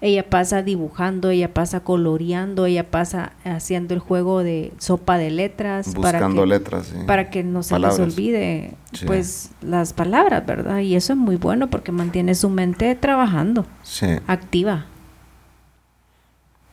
[0.00, 5.88] Ella pasa dibujando, ella pasa coloreando, ella pasa haciendo el juego de sopa de letras
[5.94, 6.98] para Buscando que, letras, sí.
[7.04, 7.98] para que no se Palabras.
[7.98, 9.06] les olvide Sí.
[9.06, 10.78] pues las palabras, ¿verdad?
[10.80, 14.86] Y eso es muy bueno porque mantiene su mente trabajando, Sí, activa.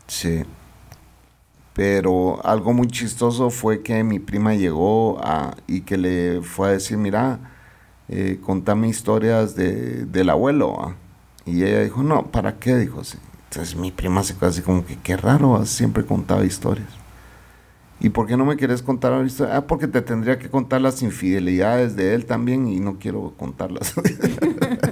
[0.07, 0.43] Sí.
[1.73, 6.71] Pero algo muy chistoso fue que mi prima llegó a, y que le fue a
[6.71, 7.39] decir, mira,
[8.07, 10.73] eh, contame historias de, del abuelo.
[10.73, 10.95] ¿va?".
[11.45, 12.77] Y ella dijo, no, ¿para qué?
[12.77, 13.17] Dijo, sí.
[13.49, 15.65] Entonces mi prima se quedó así como que, qué raro, ¿va?
[15.65, 16.89] siempre contaba historias.
[17.99, 19.57] ¿Y por qué no me quieres contar una historia?
[19.57, 23.93] Ah, porque te tendría que contar las infidelidades de él también y no quiero contarlas.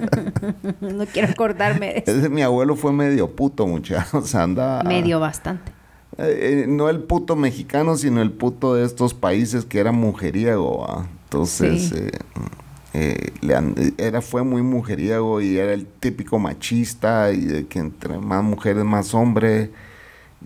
[0.82, 2.30] no quiero acordarme de eso.
[2.30, 4.18] Mi abuelo fue medio puto, muchacho.
[4.20, 4.84] O sea, andaba...
[4.84, 5.72] Medio bastante.
[6.18, 10.80] Eh, eh, no el puto mexicano, sino el puto de estos países que era mujeriego.
[10.88, 11.08] ¿va?
[11.26, 11.96] Entonces, Sí.
[12.94, 13.56] eh, le
[13.98, 18.84] era, fue muy mujeriego y era el típico machista y de que entre más mujeres,
[18.84, 19.72] más hombre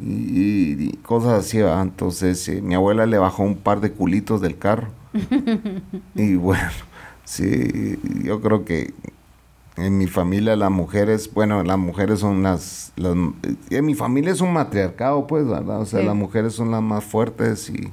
[0.02, 1.60] y, y- y cosas así.
[1.60, 1.82] ¿va?
[1.82, 4.88] Entonces, mi abuela le bajó un par de culitos del carro.
[6.16, 6.70] y bueno,
[7.26, 8.94] sí, yo creo que
[9.78, 13.16] en mi familia las mujeres, bueno, las mujeres son las, las
[13.70, 15.82] en mi familia es un matriarcado, pues, ¿verdad?
[15.82, 16.06] O sea, Sí.
[16.06, 17.92] las mujeres son las más fuertes y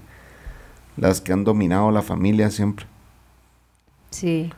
[0.97, 2.87] las que han dominado la familia siempre.
[4.11, 4.53] Sí.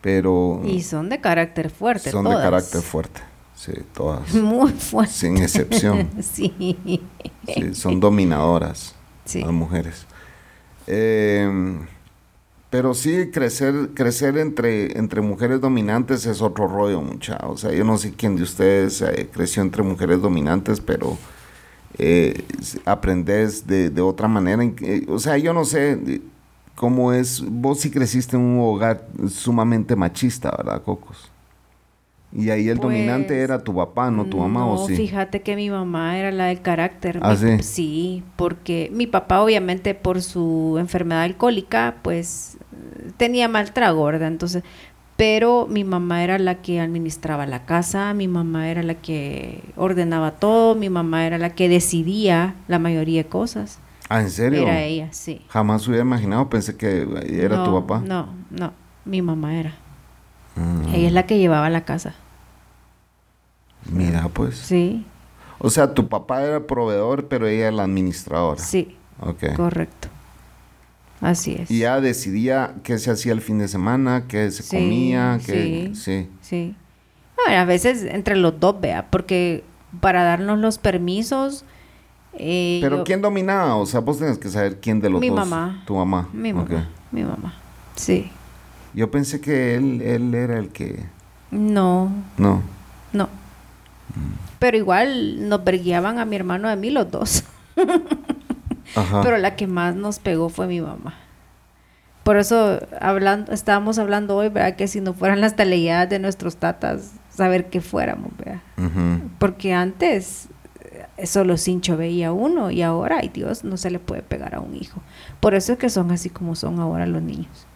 [0.00, 2.10] Pero Y son de carácter fuerte.
[2.10, 2.38] son todas.
[2.38, 3.20] de carácter fuerte,
[3.54, 5.12] sí, todas, Muy fuerte.
[5.12, 6.08] sin excepción.
[6.22, 7.02] sí.
[7.46, 8.94] Sí, son dominadoras
[9.24, 9.40] Sí.
[9.42, 10.06] las mujeres.
[10.86, 11.78] Eh,
[12.70, 17.36] pero sí, crecer, crecer entre, entre mujeres dominantes es otro rollo, mucha.
[17.42, 21.18] O sea, yo no sé quién de ustedes eh, creció entre mujeres dominantes, pero
[21.98, 22.44] eh,
[22.84, 24.62] aprendes de, de otra manera.
[24.74, 26.22] que- o sea, yo no sé eh,
[26.76, 27.42] cómo es.
[27.44, 31.30] Vos sí creciste en un hogar sumamente machista, ¿verdad, Cocos?
[32.32, 34.94] Y ahí el Pues, dominante era tu papá, no tu mamá, no, ¿o sí?
[34.96, 37.18] fíjate que mi mamá era la del carácter.
[37.22, 37.62] ¿Ah, Mi- sí?
[37.62, 42.56] Sí, porque mi papá obviamente por su enfermedad alcohólica, pues
[43.16, 44.28] tenía mal trago, ¿verdad?
[44.28, 44.62] Entonces,
[45.16, 50.30] pero mi mamá era la que administraba la casa, mi mamá era la que ordenaba
[50.32, 53.80] todo, mi mamá era la que decidía la mayoría de cosas.
[54.08, 54.62] Ah, ¿en serio?
[54.62, 55.42] Era ella, sí.
[55.48, 58.00] Jamás hubiera imaginado, pensé que era No, tu papá.
[58.06, 58.72] No, no,
[59.04, 59.74] mi mamá era.
[60.56, 62.14] Mm, Ella es la que llevaba la casa.
[63.90, 64.56] Mira, pues.
[64.56, 65.04] Sí,
[65.58, 68.62] O sea, tu papá era el proveedor, pero ella era la administradora.
[68.62, 69.54] sí, Ok.
[69.56, 70.08] correcto.
[71.20, 71.70] Así es.
[71.70, 75.90] Y ya decidía qué se hacía el fin de semana, qué se Sí, comía, qué...
[75.94, 76.30] sí.
[76.40, 76.74] Sí.
[77.46, 79.64] A veces entre los dos, vea, porque
[80.00, 81.64] para darnos los permisos.
[82.34, 83.76] eh, Pero yo- ¿quién dominaba?
[83.76, 85.36] O sea, vos tenés que saber quién de los Mi dos.
[85.38, 85.82] mamá.
[85.86, 86.28] Tu mamá.
[86.32, 86.88] Mi mamá.
[87.12, 87.54] Mi mamá.
[87.96, 88.30] Sí.
[88.94, 91.04] Yo pensé que él, él era el que...
[91.50, 92.62] No, No.
[93.12, 93.28] no.
[94.58, 97.44] Pero igual nos verguiaban a mi hermano y a mí los dos.
[98.96, 99.22] Ajá.
[99.22, 101.14] Pero la que más nos pegó fue mi mamá.
[102.24, 104.76] Por eso hablando, estábamos hablando hoy, ¿verdad?
[104.76, 108.60] Que si no fueran las taleadas de nuestros tatas, saber qué fuéramos, ¿verdad?
[109.38, 110.48] Porque antes
[111.16, 114.60] eh, solo cincho veía uno y ahora, ay Dios, no se le puede pegar a
[114.60, 115.00] un hijo.
[115.40, 117.66] Por eso es que son así como son ahora los niños.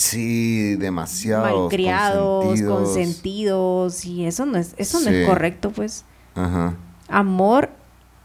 [0.00, 1.60] Sí, demasiado.
[1.62, 4.04] Malcriados, consentidos.
[4.06, 6.06] y eso no es, eso no es correcto, pues.
[6.34, 6.74] Ajá.
[7.08, 7.68] Amor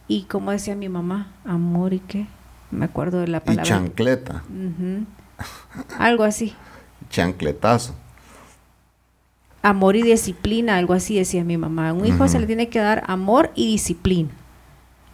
[0.08, 2.28] y como decía mi mamá, amor y qué,
[2.72, 3.66] me acuerdo de la Y palabra.
[3.66, 4.44] chancleta.
[4.50, 5.06] Ujú.
[6.00, 6.54] Algo así.
[7.10, 7.94] Chancletazo.
[9.62, 11.90] Amor y disciplina, algo así decía mi mamá.
[11.90, 14.30] A un hijo se le tiene que dar amor y disciplina.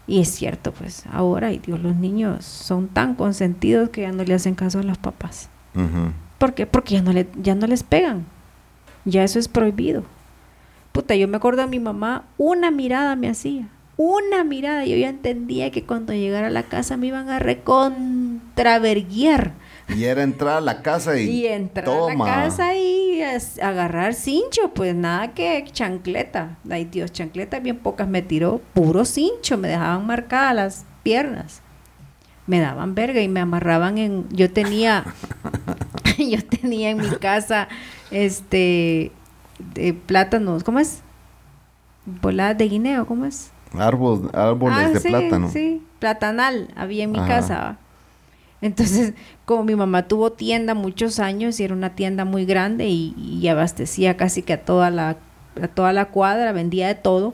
[0.06, 4.24] Y es cierto, pues ahora, ay Dios, los niños son tan consentidos que ya no
[4.24, 5.50] le hacen caso a los papás.
[5.74, 6.12] Ujú.
[6.41, 6.65] ¿Por qué?
[6.65, 8.25] Porque ya no, le, ya no les pegan.
[9.06, 10.06] Ya eso es prohibido.
[10.91, 13.67] Puta, yo me acuerdo de mi mamá, una mirada me hacía.
[13.95, 14.84] Una mirada.
[14.86, 19.51] Yo ya entendía que cuando llegara a la casa me iban a recontraverguiar.
[19.95, 22.25] Y era entrar a la casa y, Y entrar toma.
[22.25, 23.21] a la casa y
[23.62, 26.58] agarrar cincho, pues nada que chancleta.
[26.67, 31.62] Ay Dios, chancleta bien pocas me tiró, puro cincho, me dejaban marcadas las piernas.
[32.47, 34.27] Me daban verga y me amarraban en...
[34.30, 35.06] Yo tenía...
[36.29, 37.67] yo tenía en mi casa,
[38.12, 39.12] este...
[39.75, 41.01] De plátanos, ¿cómo es?
[42.05, 43.51] Boladas de guineo, ¿cómo es?
[43.73, 45.49] Árbol- árboles Ah, de sí, plátano.
[45.49, 47.27] Sí, platanal había en mi Ajá.
[47.27, 47.77] casa.
[48.62, 49.13] Entonces,
[49.45, 53.47] como mi mamá tuvo tienda muchos años y era una tienda muy grande y, y
[53.47, 55.17] abastecía casi que a toda la
[55.62, 57.34] a toda la cuadra, vendía de todo.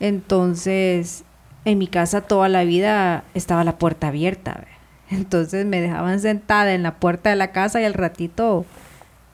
[0.00, 1.24] Entonces,
[1.64, 4.62] en mi casa toda la vida estaba la puerta abierta.
[4.62, 4.68] ¿ve?
[5.10, 8.66] Entonces me dejaban sentada en la puerta de la casa y al ratito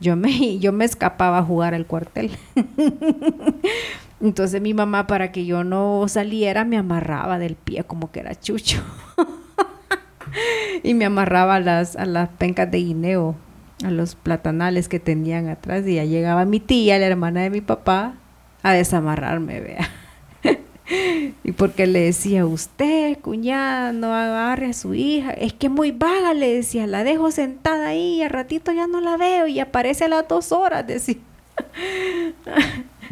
[0.00, 2.30] yo me, yo me escapaba a jugar al cuartel.
[4.20, 8.34] Entonces mi mamá, para que yo no saliera, me amarraba del pie como que era
[8.34, 8.82] chucho.
[10.82, 13.34] y me amarraba a las, a las pencas de guineo,
[13.84, 15.86] a los platanales que tenían atrás.
[15.86, 18.14] Y ya llegaba mi tía, la hermana de mi papá,
[18.62, 19.90] a desamarrarme, vea.
[20.88, 25.30] Y porque le decía, usted, cuñada, no agarre a su hija.
[25.30, 28.86] Es que es muy vaga, le decía, la dejo sentada ahí y al ratito ya
[28.86, 31.16] no la veo y aparece a las dos horas, decía.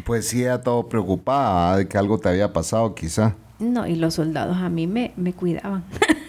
[0.05, 3.35] Pues sí, ella todo preocupada de que algo te había pasado, quizá.
[3.59, 5.83] No, y los soldados a mí me, me cuidaban.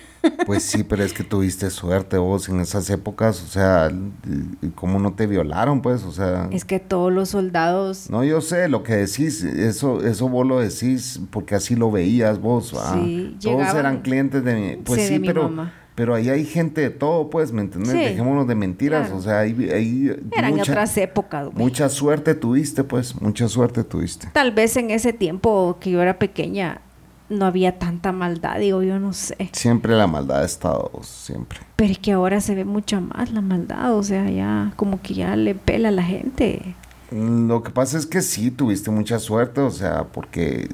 [0.46, 3.90] Pues sí, pero es que tuviste suerte vos en esas épocas, o sea,
[4.74, 6.02] ¿cómo no te violaron, pues?
[6.04, 8.10] O sea, es que todos los soldados...
[8.10, 12.40] no, yo sé lo que decís, eso, eso vos lo decís porque así lo veías
[12.40, 12.94] vos, ¿va?
[12.94, 15.72] Sí, Todos llegaban- eran clientes de mi, pues Sí, sí, de mi pero, mamá.
[15.94, 17.92] pero ahí hay gente de todo, pues, ¿me entendés?
[17.92, 19.16] Sí, Dejémonos de mentiras, claro.
[19.18, 21.46] o sea, ahí, ahí Eran mucha- otras épocas.
[21.46, 21.56] güey.
[21.58, 24.28] Mucha suerte tuviste, pues, mucha suerte tuviste.
[24.32, 26.80] Tal vez en ese tiempo que yo era pequeña
[27.28, 29.50] no había tanta maldad, digo yo no sé.
[29.52, 31.60] Siempre la maldad ha estado, siempre.
[31.76, 35.14] Pero es que ahora se ve mucho más la maldad, o sea, ya como que
[35.14, 36.74] ya le pela a la gente.
[37.10, 40.68] Lo que pasa es que sí, tuviste mucha suerte, o sea, porque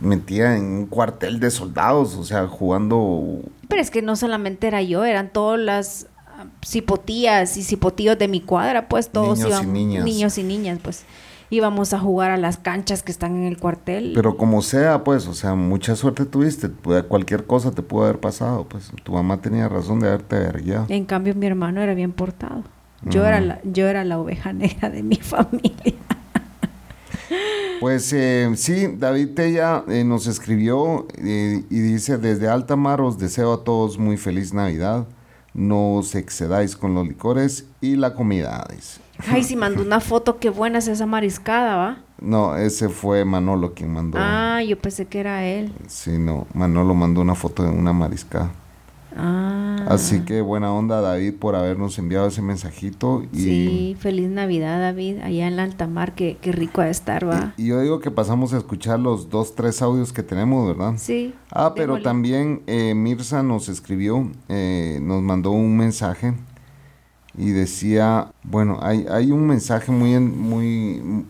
[0.00, 3.40] metía en un cuartel de soldados, o sea, jugando...
[3.68, 8.28] Pero es que no solamente era yo, eran todas las ah, cipotías y cipotíos de
[8.28, 10.04] mi cuadra, pues todos Niños y niñas.
[10.04, 11.04] niños y niñas, pues
[11.50, 14.12] íbamos a jugar a las canchas que están en el cuartel.
[14.14, 16.70] Pero como sea, pues, o sea, mucha suerte tuviste,
[17.08, 20.86] cualquier cosa te pudo haber pasado, pues, tu mamá tenía razón de haberte vergueado.
[20.88, 22.64] En cambio, mi hermano era bien portado.
[23.02, 25.94] Yo, era, la, yo era la oveja negra de mi familia.
[27.80, 33.18] Pues eh, sí, David Tella eh, nos escribió eh, y dice, desde alta mar os
[33.18, 35.06] deseo a todos muy feliz Navidad,
[35.54, 39.00] no os excedáis con los licores y la comida, dice.
[39.26, 41.98] Ay, si mandó una foto, qué buena es esa mariscada, ¿va?
[42.20, 44.18] No, ese fue Manolo quien mandó.
[44.20, 45.72] Ah, yo pensé que era él.
[45.86, 48.50] Sí, no, Manolo mandó una foto de una mariscada.
[49.16, 49.84] Ah.
[49.88, 55.18] Así que buena onda David por habernos enviado ese mensajito y, Sí, feliz Navidad, David,
[55.22, 57.54] allá en la alta mar, qué, qué rico de estar, ¿va?
[57.56, 60.94] y yo digo que pasamos a escuchar los dos, tres audios que tenemos, ¿verdad?
[60.98, 61.34] Sí.
[61.50, 66.34] Ah, pero también eh, Mirza nos escribió, eh, nos mandó un mensaje
[67.38, 71.24] y decía, bueno, hay, hay un mensaje muy, muy,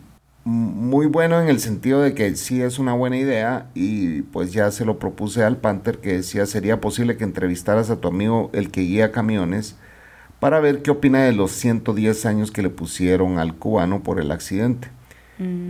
[0.44, 4.71] muy bueno en el sentido de que sí es una buena idea y pues ya
[4.71, 8.71] se lo propuse al Panther que decía, sería posible que entrevistaras a tu amigo el
[8.71, 9.77] que guía camiones
[10.40, 14.31] para ver qué opina de los 110 años que le pusieron al cubano por el
[14.31, 14.88] accidente.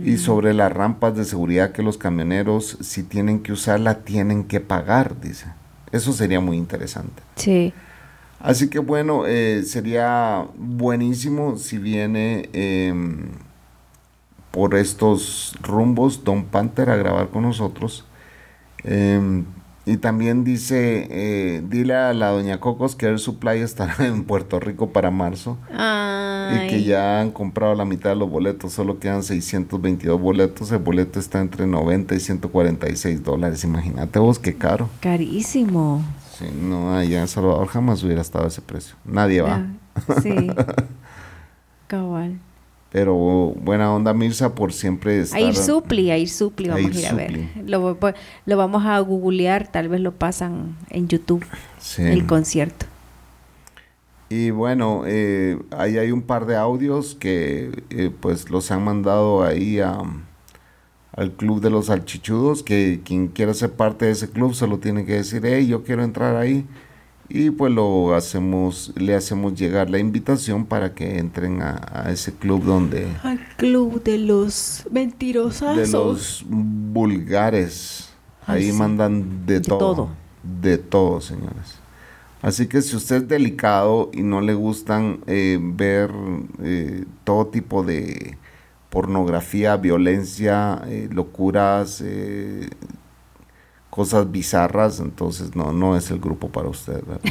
[0.03, 4.61] Y sobre las rampas de seguridad que los camioneros, si tienen que usarla, tienen que
[4.61, 5.45] pagar, dice.
[5.91, 7.21] Eso sería muy interesante.
[7.35, 7.71] Sí.
[8.39, 13.31] Así que bueno, eh, sería buenísimo si viene em,
[14.51, 18.05] por estos rumbos Don Panther a grabar con nosotros.
[18.83, 19.45] Em,
[19.85, 24.59] y también dice, eh, dile a la doña Cocos que Air Supply estará en Puerto
[24.59, 25.57] Rico para marzo.
[25.75, 26.65] Ay.
[26.65, 30.71] Y que ya han comprado la mitad de los boletos, solo quedan 622 boletos.
[30.71, 33.63] El boleto está entre 90 y 146 dólares.
[33.63, 34.89] Imagínate vos qué caro.
[34.99, 36.03] Carísimo.
[36.39, 38.95] Sí, no, allá en El Salvador jamás hubiera estado ese precio.
[39.05, 39.65] Nadie va.
[39.95, 40.33] Ah, Sí.
[41.87, 42.39] Cabal.
[42.91, 45.37] Pero buena onda, Mirza, por siempre estar...
[45.39, 47.39] A ir supli, a ir supli, vamos a ir a ver.
[47.67, 48.13] Lo, voy-
[48.47, 51.45] lo vamos a googlear, tal vez lo pasan en YouTube,
[51.79, 52.01] Sí.
[52.01, 52.87] el concierto.
[54.29, 59.43] Y bueno, eh, ahí hay un par de audios que eh, pues los han mandado
[59.43, 60.01] ahí a,
[61.13, 65.05] al Club de los Salchichudos, que quien quiera ser parte de ese club solo tiene
[65.05, 66.65] que decir, hey, yo quiero entrar ahí.
[67.31, 72.33] Y pues lo hacemos, le hacemos llegar la invitación para que entren a, a ese
[72.33, 73.07] club donde...
[73.21, 75.77] Al club de los mentirosos.
[75.77, 78.09] de los vulgares.
[78.47, 78.77] Ay, Ahí sí.
[78.77, 80.09] mandan de, De todo, todo.
[80.61, 81.77] De todo, señores.
[82.41, 86.09] Así que si usted es delicado y no le gustan eh, ver
[86.63, 88.37] eh, todo tipo de
[88.89, 92.69] pornografía, violencia, eh, locuras, eh,
[93.89, 97.21] cosas bizarras, entonces no, no es el grupo para usted, ¿verdad?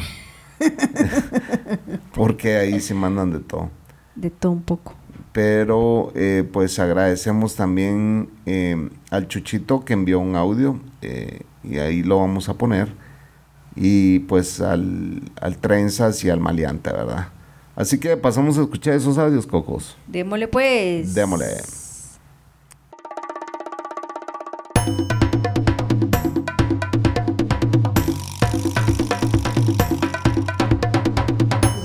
[2.13, 3.69] Porque ahí se mandan de todo.
[4.15, 4.95] De todo un poco.
[5.31, 10.79] Pero eh, pues agradecemos también eh, al Chuchito que envió un audio
[11.63, 12.89] y ahí lo vamos a poner.
[13.75, 17.27] Y pues al, al Trenzas y al Maleante, ¿verdad?
[17.79, 19.95] Así que pasamos a escuchar esos audios, Cocos.
[20.05, 21.15] Démosle pues.
[21.15, 21.45] Démosle.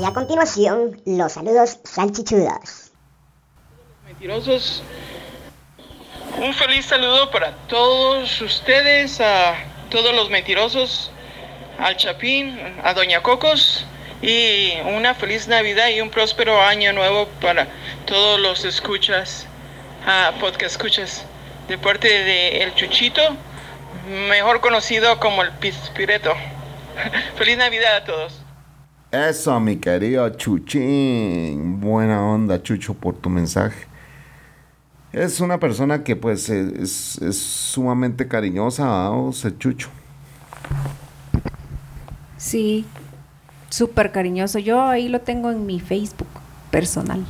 [0.00, 2.90] Y a continuación, los saludos salchichudos.
[4.04, 4.82] Mentirosos.
[6.44, 9.54] Un feliz saludo para todos ustedes, a
[9.90, 11.12] todos los mentirosos,
[11.78, 13.86] al Chapín, a Doña Cocos
[14.24, 17.68] y una feliz Navidad y un próspero año nuevo para
[18.06, 19.46] todos los escuchas,
[20.06, 21.26] ah, podcast escuchas,
[21.68, 23.20] de parte de El Chuchito,
[24.30, 26.32] mejor conocido como el Pispireto.
[27.36, 28.40] feliz Navidad a todos.
[29.12, 31.82] Eso, mi querido Chuchín.
[31.82, 33.86] Buena onda, Chucho, por tu mensaje.
[35.12, 39.90] Es una persona que pues es, es sumamente cariñosa, vamos, el Chucho.
[42.38, 42.86] Sí,
[43.76, 44.58] súper cariñoso.
[44.58, 46.28] Yo ahí lo tengo en mi Facebook
[46.70, 47.24] personal.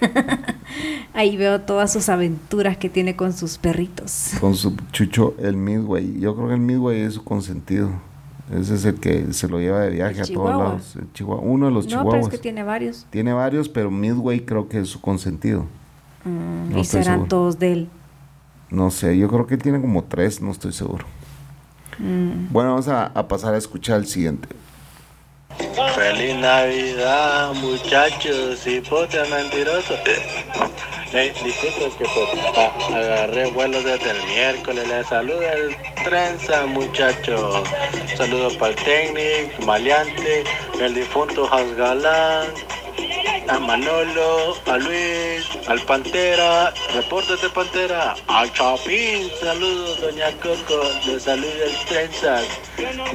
[1.14, 4.32] ahí veo todas sus aventuras que tiene con sus perritos.
[4.40, 6.18] Con su Chucho, el Midway.
[6.20, 7.90] Yo creo que el Midway es su consentido.
[8.54, 10.52] Ese es el que se lo lleva de viaje El a Chihuahua.
[10.52, 10.96] todos lados.
[10.96, 11.42] El Chihuahua.
[11.44, 12.24] Uno de los no, pero chihuahuas.
[12.26, 13.06] es que tiene varios.
[13.10, 15.64] Tiene varios, pero Midway creo que es su consentido.
[16.24, 17.28] Mm, No y serán seguro.
[17.28, 17.88] todos de él.
[18.70, 21.04] No sé, yo creo que tiene como tres, no estoy seguro.
[21.98, 22.52] Mm.
[22.52, 24.48] Bueno, vamos a, a pasar a escuchar el siguiente.
[25.94, 30.00] Feliz Navidad, muchachos y putas mentirosos.
[31.12, 34.86] Eh, disculpe que pues, a- agarré vuelo desde el miércoles.
[34.88, 37.68] Les saluda el trenza, muchachos.
[38.16, 40.44] Saludos para el técnico, Maleante,
[40.78, 42.48] el difunto Hans Galán,
[43.48, 51.46] a Manolo, a Luis, al Pantera, reportes Pantera, al Chapín, saludos Doña Coco, de Salud
[51.46, 52.44] del Trenzas,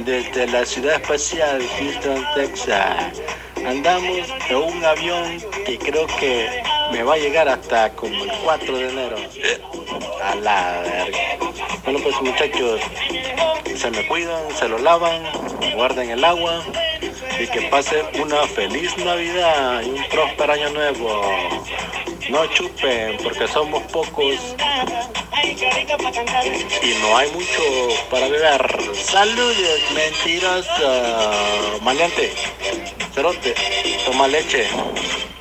[0.04, 3.20] desde la ciudad espacial Houston, Texas.
[3.66, 6.62] Andamos en un avión que creo que
[6.92, 9.16] me va a llegar hasta como el 4 de enero.
[10.22, 11.18] A la verga.
[11.84, 12.80] Bueno pues muchachos,
[13.76, 15.22] se me cuidan, se lo lavan,
[15.74, 16.62] guarden el agua
[17.40, 21.22] y que pase una feliz Navidad y un próspero año nuevo.
[22.30, 24.54] No chupen porque somos pocos
[26.82, 27.62] y no hay mucho
[28.10, 28.94] para beber.
[28.94, 31.80] Saludos, mentiroso.
[31.82, 32.30] Maleante,
[33.14, 33.54] cerote,
[34.06, 34.66] toma leche.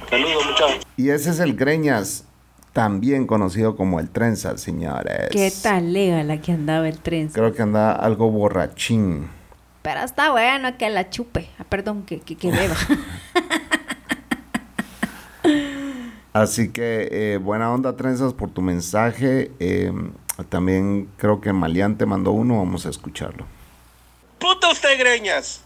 [0.09, 0.87] Saludos, muchachos.
[0.97, 2.25] Y ese es el Greñas,
[2.73, 5.29] también conocido como el Trenza, señores.
[5.31, 7.29] Qué tal lega la que andaba el tren.
[7.29, 9.40] Creo que anda algo borrachín.
[9.81, 11.49] Pero está bueno que la chupe.
[11.57, 12.75] Ah, perdón, que, que, que beba.
[16.33, 19.51] Así que eh, buena onda, Trenzas, por tu mensaje.
[19.59, 19.91] Eh,
[20.49, 23.45] también creo que Maleante mandó uno, vamos a escucharlo.
[24.39, 25.61] Puta usted, greñas.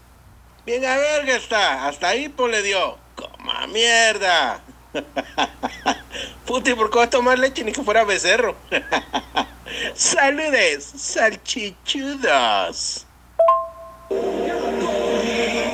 [0.64, 1.86] Bien a verga está.
[1.86, 2.98] Hasta ahí pues le dio.
[3.14, 4.60] Coma mierda.
[6.46, 8.56] Puta, ¿y por qué vas a tomar leche ni que fuera becerro?
[9.94, 12.26] Saludes, salchichudos.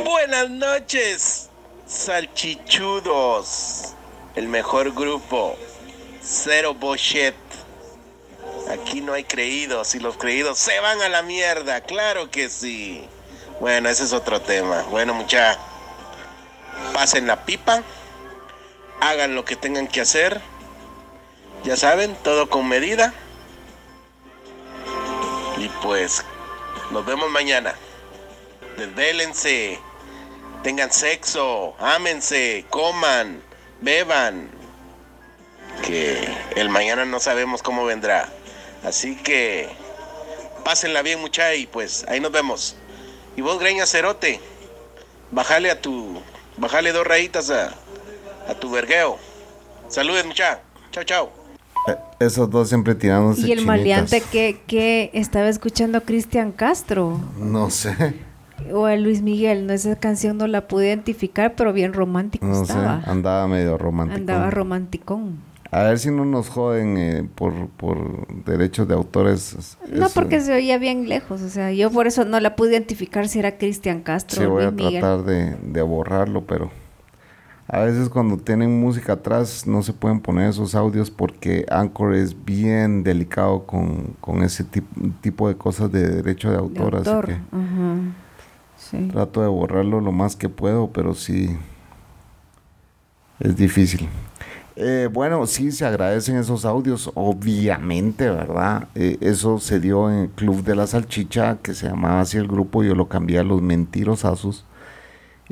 [0.04, 1.50] Buenas noches,
[1.86, 2.34] salchichudos.
[4.34, 5.56] El mejor grupo.
[6.22, 7.34] Cero bullshit.
[8.70, 13.04] Aquí no hay creídos y los creídos se van a la mierda, claro que sí.
[13.60, 14.82] Bueno, ese es otro tema.
[14.84, 15.58] Bueno, mucha,
[16.94, 17.82] pasen la pipa,
[19.00, 20.40] hagan lo que tengan que hacer.
[21.64, 23.12] Ya saben, todo con medida.
[25.58, 26.24] Y pues,
[26.90, 27.74] nos vemos mañana.
[28.76, 29.78] Desvélense,
[30.62, 33.42] tengan sexo, ámense, coman,
[33.80, 34.50] beban.
[35.82, 38.28] Que el mañana no sabemos cómo vendrá.
[38.84, 39.68] Así que
[40.64, 42.76] pásenla bien mucha y pues ahí nos vemos.
[43.36, 44.40] Y vos greña cerote,
[45.30, 46.20] bájale a tu,
[46.58, 47.74] bájale dos rayitas a,
[48.48, 49.18] a tu vergueo.
[49.88, 50.60] Saludes mucha,
[50.90, 51.32] chao chao.
[51.88, 53.66] Eh, esos dos siempre tirándose y el chinitas.
[53.66, 58.14] maleante que, que estaba escuchando a Cristian Castro No sé,
[58.72, 59.66] o a Luis Miguel.
[59.66, 62.62] No, esa canción no la pude identificar, pero bien romántico no sé.
[62.72, 63.02] estaba.
[63.06, 64.18] Andaba medio romántico.
[64.20, 65.38] Andaba romanticón.
[65.70, 69.76] A ver si no nos joden eh, por, por derechos de autores.
[69.90, 71.40] No, Eso- porque se oía bien lejos.
[71.40, 74.50] O sea, yo por eso no la pude identificar si era Cristian Castro Sí, o
[74.50, 75.00] voy a Luis Miguel.
[75.00, 76.70] tratar de, de borrarlo, pero
[77.68, 82.44] a veces cuando tienen música atrás no se pueden poner esos audios porque Anchor es
[82.44, 84.84] bien delicado con, con ese tip-
[85.22, 87.24] tipo de cosas de derecho de de autor, autor.
[87.30, 87.94] así que Ajá.
[88.92, 89.08] Sí.
[89.10, 91.56] trato de borrarlo lo más que puedo, pero sí
[93.40, 94.08] es difícil.
[94.76, 98.88] Eh, bueno, sí, se agradecen esos audios, obviamente, ¿verdad?
[98.94, 102.48] Eh, eso se dio en el Club de la Salchicha, que se llamaba así el
[102.48, 104.64] grupo, yo lo cambié a los mentirosazos.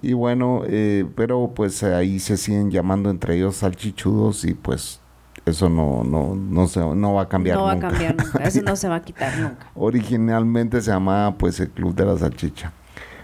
[0.00, 5.00] Y bueno, eh, pero pues ahí se siguen llamando entre ellos salchichudos y pues
[5.44, 7.88] eso no, no, no, se, no va a cambiar no va nunca.
[7.88, 8.38] a cambiar nunca.
[8.44, 9.66] Eso no se va a quitar nunca.
[9.74, 12.72] Originalmente se llamaba pues el Club de la Salchicha.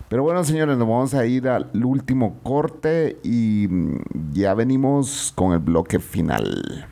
[0.09, 5.53] Pero bueno, señores, nos vamos a ir al último corte y mm, ya venimos con
[5.53, 6.87] el bloque final.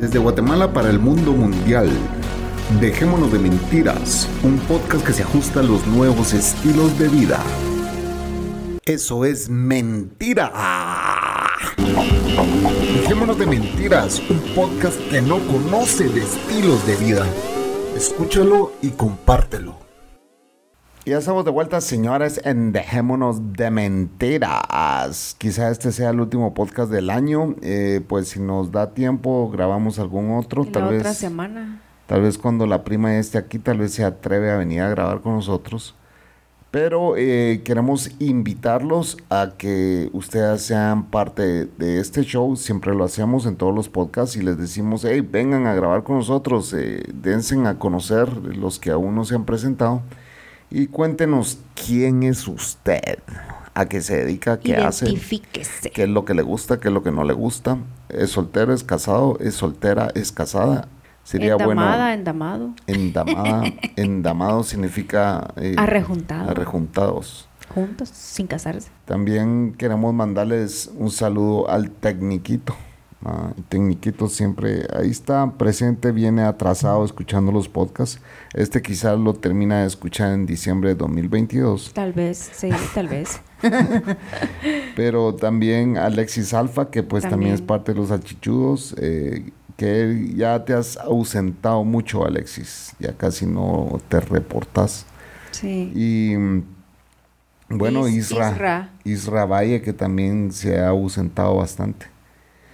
[0.00, 1.90] Desde Guatemala para el mundo mundial.
[2.80, 7.40] Dejémonos de mentiras, un podcast que se ajusta a los nuevos estilos de vida.
[8.86, 10.52] Eso es mentira.
[12.94, 17.26] Dejémonos de mentiras, un podcast que no conoce de estilos de vida.
[17.96, 19.76] Escúchalo y compártelo.
[21.04, 25.34] Ya estamos de vuelta, señores, en Dejémonos de Mentiras.
[25.36, 27.56] Quizá este sea el último podcast del año.
[27.62, 30.64] eh, pues si nos da tiempo, grabamos algún otro.
[30.64, 31.82] Tal la vez, otra semana.
[32.06, 35.22] Tal vez cuando la prima esté aquí, tal vez se atreve a venir a grabar
[35.22, 35.96] con nosotros.
[36.70, 42.54] Pero eh, queremos invitarlos a que ustedes sean parte de este show.
[42.56, 46.16] Siempre lo hacemos en todos los podcasts y les decimos, hey, vengan a grabar con
[46.16, 50.02] nosotros, eh, dense a conocer los que aún no se han presentado
[50.70, 53.18] y cuéntenos quién es usted,
[53.74, 55.14] a qué se dedica, qué hace,
[55.92, 57.78] qué es lo que le gusta, qué es lo que no le gusta.
[58.08, 60.88] ¿Es soltero, es casado, es soltera, es casada?
[61.26, 62.12] Sería Endamada, bueno.
[62.12, 62.74] endamado.
[62.86, 63.64] Endamada,
[63.96, 66.48] endamado significa eh, Arrejuntado.
[66.48, 67.48] arrejuntados.
[67.74, 68.90] Juntos, sin casarse.
[69.06, 72.76] También queremos mandarles un saludo al Tecniquito.
[73.24, 78.20] Ah, el Tecniquito siempre ahí está presente, viene atrasado escuchando los podcasts.
[78.54, 81.92] Este quizás lo termina de escuchar en diciembre de 2022.
[81.92, 83.40] Tal vez, sí, tal vez.
[84.94, 90.64] Pero también Alexis Alfa, que pues también, es parte de los salchichudos, eh, que ya
[90.64, 92.94] te has ausentado mucho, Alexis.
[92.98, 95.06] Ya casi no te reportas.
[95.50, 95.92] Sí.
[95.94, 96.34] Y
[97.68, 98.90] bueno, Is- Isra, Isra.
[99.04, 102.06] Isra Valle, que también se ha ausentado bastante.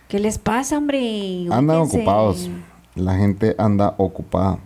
[0.09, 1.47] ¿Qué les pasa, hombre?
[1.51, 2.51] Andan ocupados.
[2.95, 4.59] La gente anda ocupada.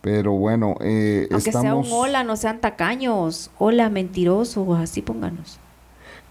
[0.00, 1.86] Pero bueno, eh, Aunque estamos...
[1.86, 3.50] sea un hola, no sean tacaños.
[3.58, 5.58] Hola, mentirosos, así pónganos.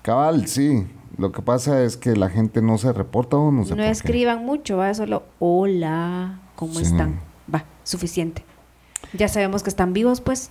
[0.03, 0.85] Cabal, sí.
[1.17, 3.89] Lo que pasa es que la gente no se reporta o no sé No, qué.
[3.89, 6.83] escriban mucho, va, solo hola, ¿cómo Sí.
[6.83, 7.19] están?
[7.53, 8.43] Va, suficiente.
[9.13, 10.49] Ya sabemos que están vivos, pues.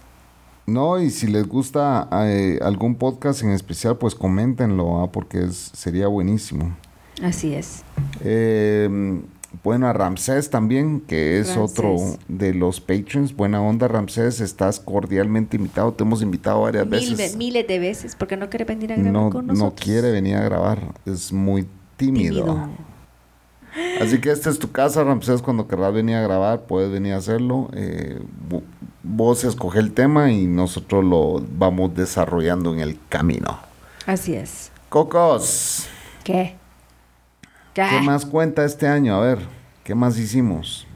[0.67, 5.11] No, y si les gusta eh, algún podcast en especial, pues coméntenlo, ¿ah?
[5.11, 6.77] porque es, sería buenísimo.
[7.21, 7.83] Así es.
[8.21, 9.21] Eh,
[9.63, 11.97] bueno, a Ramsés también, que es otro
[12.29, 13.35] de los patrons.
[13.37, 15.93] Buena onda, Ramsés, estás cordialmente invitado.
[15.93, 17.33] Te hemos invitado varias Mil veces.
[17.33, 19.81] ve- miles de veces, porque no quiere venir a grabar no, con no nosotros.
[19.85, 22.45] quiere venir a grabar, es muy tímido.
[22.45, 22.69] Tímido.
[24.03, 25.41] Así que esta es tu casa, Ramsés.
[25.41, 27.71] Cuando querrás venir a grabar, puedes venir a hacerlo.
[27.73, 28.63] Eh, vo-
[29.03, 33.59] vos escoge el tema y nosotros lo vamos desarrollando en el camino.
[34.05, 34.71] Así es.
[34.91, 35.87] Cocos,
[36.23, 36.57] ¿Qué?
[37.75, 37.83] ¿Qué?
[37.89, 39.15] ¿qué más cuenta este año?
[39.15, 39.39] A ver,
[39.85, 40.87] ¿qué más hicimos?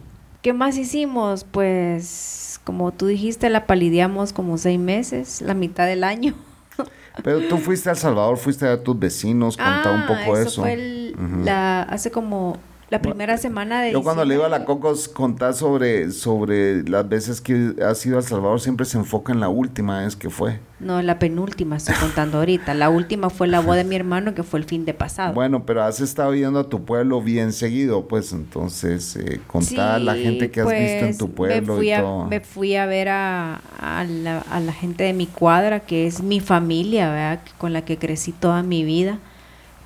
[0.43, 1.45] ¿Qué más hicimos?
[1.45, 6.35] Pues, como tú dijiste, la palideamos como seis meses, la mitad del año.
[7.25, 10.49] Pero tú fuiste a El Salvador, fuiste a tus vecinos, contá un poco Ah, eso.
[10.49, 10.61] eso.
[10.63, 12.59] fue el- la, hace como
[12.89, 14.65] la primera semana de Yo cuando le iba a la.
[14.65, 19.33] Cocos contar sobre, sobre las veces que has ido a El Salvador, siempre se enfoca
[19.33, 20.61] en la última vez que fue.
[20.79, 22.75] No, la penúltima estoy contando ahorita.
[22.75, 25.35] La última fue la boda de mi hermano, que fue el fin de pasado.
[25.35, 29.99] Bueno, pero has estado yendo a tu pueblo bien seguido, pues entonces eh, contá a
[29.99, 32.27] la gente que has visto en pues, tu me pueblo fui y a, todo.
[32.27, 36.23] Me fui a ver a, a la, a la gente de mi cuadra, que es
[36.23, 37.41] mi familia, ¿verdad?
[37.59, 39.19] Con la que crecí toda mi vida.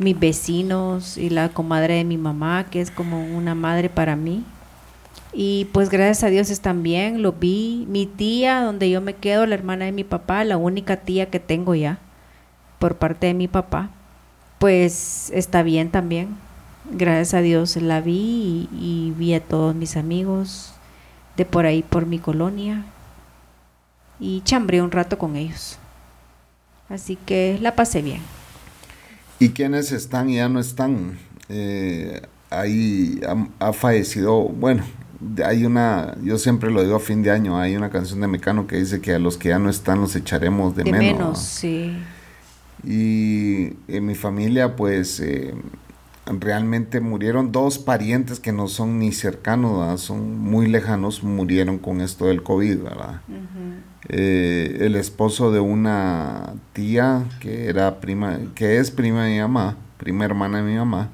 [0.00, 4.44] Mis vecinos y la comadre de mi mamá, que es como una madre para mí.
[5.32, 7.86] Y pues gracias a Dios están bien, lo vi.
[7.88, 11.38] Mi tía, donde yo me quedo, la hermana de mi papá, la única tía que
[11.38, 11.98] tengo ya,
[12.80, 13.90] por parte de mi papá,
[14.58, 16.36] pues está bien también.
[16.90, 20.74] gracias a Dios la vi y, y vi a todos mis amigos
[21.36, 22.84] de por ahí, por mi colonia.
[24.18, 25.78] Y chambré un rato con ellos.
[26.88, 28.39] Así que la pasé bien.
[29.40, 31.18] ¿Y quiénes están y ya no están?
[31.48, 34.84] Eh, ahí ha, ha fallecido, bueno,
[35.44, 38.66] hay una, yo siempre lo digo a fin de año, hay una canción de Mecano
[38.66, 41.18] que dice que a los que ya no están los echaremos de, De menos.
[41.18, 41.96] menos, sí.
[42.84, 45.54] Y en mi familia, pues, eh,
[46.26, 49.96] realmente murieron dos parientes que no son ni cercanos, ¿verdad?
[49.96, 53.20] son muy lejanos, murieron con esto del COVID, ¿verdad?
[54.08, 59.76] Eh, el esposo de una tía que era prima, que es prima de mi mamá,
[59.98, 61.10] prima hermana de mi mamá,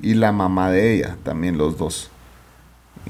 [0.00, 2.10] y la mamá de ella, también los dos.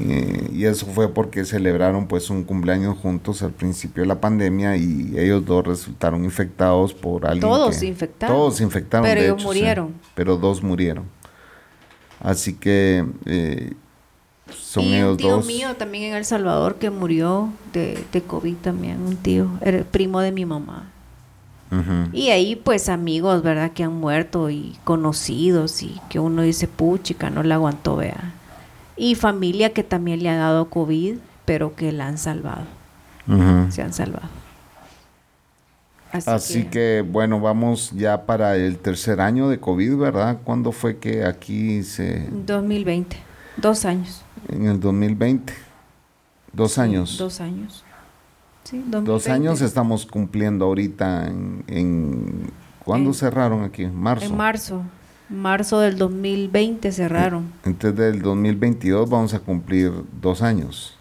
[0.01, 4.76] Y, y eso fue porque celebraron pues un cumpleaños juntos al principio de la pandemia
[4.76, 8.35] y ellos dos resultaron infectados por alguien Todos que- infectados.
[8.35, 9.59] Todos infectaron, Pero de ellos hecho, sí.
[9.59, 9.95] murieron.
[10.14, 11.05] pero dos murieron.
[12.22, 13.72] Así que eh,
[14.56, 15.46] son y ellos un tío dos.
[15.46, 19.84] mío también en El Salvador que murió de, de COVID también, un tío, era el
[19.84, 20.88] primo de mi mamá.
[22.12, 23.72] Y ahí pues amigos, ¿verdad?
[23.72, 28.34] Que han muerto y conocidos y que uno dice, puchica, no la aguantó, vea.
[28.94, 31.14] Y familia que también le ha dado COVID,
[31.46, 32.66] pero que la han salvado,
[33.70, 34.28] se han salvado.
[36.12, 40.38] Así, Así que, bueno, vamos ya para el tercer año de COVID, ¿verdad?
[40.44, 42.28] ¿Cuándo fue que aquí se...
[42.46, 43.16] 2020,
[43.56, 44.22] dos años.
[44.48, 45.54] en el 2020?
[46.52, 47.16] Dos años.
[47.16, 47.82] Dos años.
[48.64, 49.30] Sí, Dos 2020.
[49.32, 51.64] años estamos cumpliendo ahorita en...
[51.66, 52.50] en
[52.84, 53.86] ¿Cuándo En- cerraron aquí?
[53.86, 54.26] Marzo.
[54.26, 54.82] En marzo,
[55.30, 57.52] marzo del 2020 cerraron.
[57.64, 60.98] Entonces del 2022 vamos a cumplir dos años.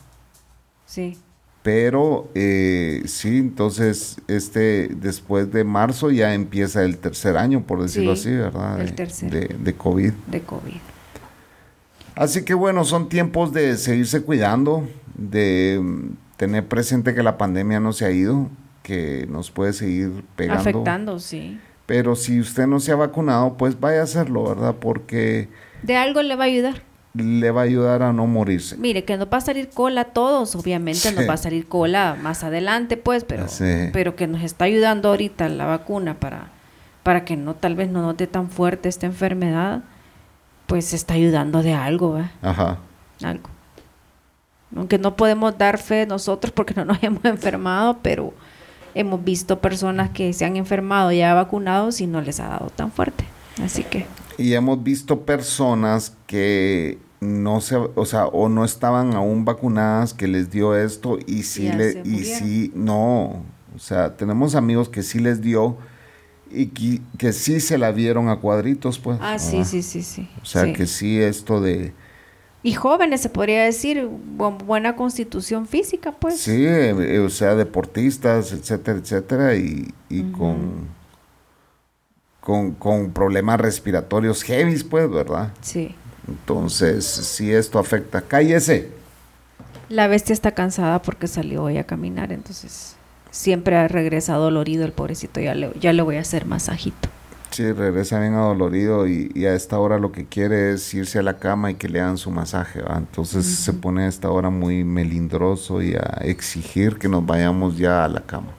[0.86, 1.18] Sí.
[1.64, 8.16] Pero eh, sí, entonces este después de marzo ya empieza el tercer año, por decirlo
[8.16, 8.82] Sí, así, ¿verdad?
[8.82, 9.30] el tercer.
[9.32, 10.12] De, de COVID.
[10.28, 10.78] de COVID.
[12.16, 17.80] Así que bueno, son tiempos de seguirse cuidando, de mm, tener presente que la pandemia
[17.80, 18.50] no se ha ido,
[18.84, 20.62] que nos puede seguir pegando.
[20.62, 21.60] Afectando, sí.
[21.86, 24.76] Pero si usted no se ha vacunado, pues vaya a hacerlo, ¿verdad?
[24.80, 25.50] Porque
[25.84, 26.82] De algo le va a ayudar.
[27.14, 28.78] Le va a ayudar a no morirse.
[28.78, 31.14] Mire, que nos va a salir cola a todos, obviamente Sí.
[31.16, 33.90] nos va a salir cola más adelante, pues, pero, Sí.
[33.92, 36.48] pero que nos está ayudando ahorita la vacuna para,
[37.04, 39.82] para que no, tal vez no dé tan fuerte esta enfermedad,
[40.68, 42.32] pues está ayudando de algo, ¿va?
[42.42, 42.78] Ajá.
[43.24, 43.50] Algo.
[44.74, 48.34] Aunque no podemos dar fe nosotros porque no nos hemos enfermado, pero
[48.96, 52.90] hemos visto personas que se han enfermado ya vacunados y no les ha dado tan
[52.92, 53.26] fuerte.
[53.62, 54.06] Así que
[54.42, 60.28] Y hemos visto personas que no se, o sea, o no estaban aún vacunadas, que
[60.28, 63.44] les dio esto y sí Ya le, y sí, no,
[63.76, 65.78] o sea, tenemos amigos que sí les dio
[66.52, 69.20] y que, que sí se la vieron a cuadritos, pues.
[69.22, 69.70] Ah, sí, ¿verdad?
[69.72, 70.28] sí, sí, sí.
[70.42, 70.74] O sea, sí.
[70.74, 71.94] que sí esto de,
[72.64, 76.40] Y jóvenes, se podría decir, bu- buena constitución física, pues.
[76.40, 80.88] sí, eh, o sea, deportistas, etcétera, etcétera, y, y con,
[82.42, 85.54] con, con problemas respiratorios heavy, pues, ¿verdad?
[85.62, 85.96] Sí.
[86.28, 88.22] Entonces, sí, esto afecta.
[88.22, 88.90] Cállese.
[89.90, 92.96] La bestia está cansada porque salió hoy a caminar, entonces
[93.30, 95.40] siempre ha regresado dolorido el pobrecito.
[95.40, 97.10] Ya le, ya le voy a hacer masajito.
[97.52, 101.22] Sí, regresa bien adolorido y, y a esta hora lo que quiere es irse a
[101.22, 102.98] la cama y que le hagan su masaje, ¿va?
[102.98, 108.06] Entonces se pone a esta hora muy melindroso y a exigir que nos vayamos ya
[108.06, 108.54] a la cama.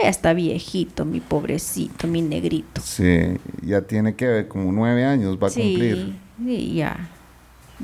[0.00, 2.80] Ya está viejito, mi pobrecito, mi negrito.
[2.82, 6.16] Sí, ya tiene que como nueve años, va a cumplir.
[6.44, 7.08] Sí, ya.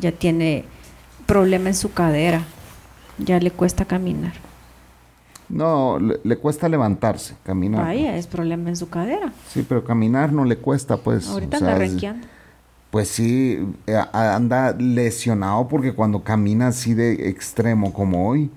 [0.01, 0.65] Ya tiene
[1.27, 2.45] problema en su cadera.
[3.19, 4.33] Ya le cuesta caminar.
[5.49, 7.85] No, le, le cuesta levantarse, caminar.
[7.85, 9.33] Vaya, es problema en su cadera.
[9.49, 11.29] Sí, pero caminar no le cuesta, pues.
[11.29, 12.27] Ahorita anda renqueando.
[12.91, 18.51] Pues sí, eh, anda lesionado porque cuando camina así de extremo como hoy,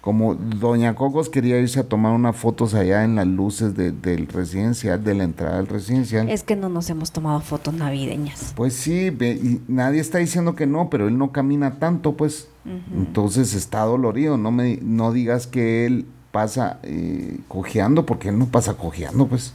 [0.00, 4.26] como Doña Cocos quería irse a tomar unas fotos allá en las luces de- del
[4.28, 6.28] residencial, de la entrada del residencial.
[6.30, 8.52] Es que no nos hemos tomado fotos navideñas.
[8.56, 12.48] Pues sí, y nadie está diciendo que no, pero él no camina tanto, pues.
[12.96, 14.36] Entonces está dolorido.
[14.38, 19.52] No me no digas que él pasa eh, cojeando, porque él no pasa cojeando, pues.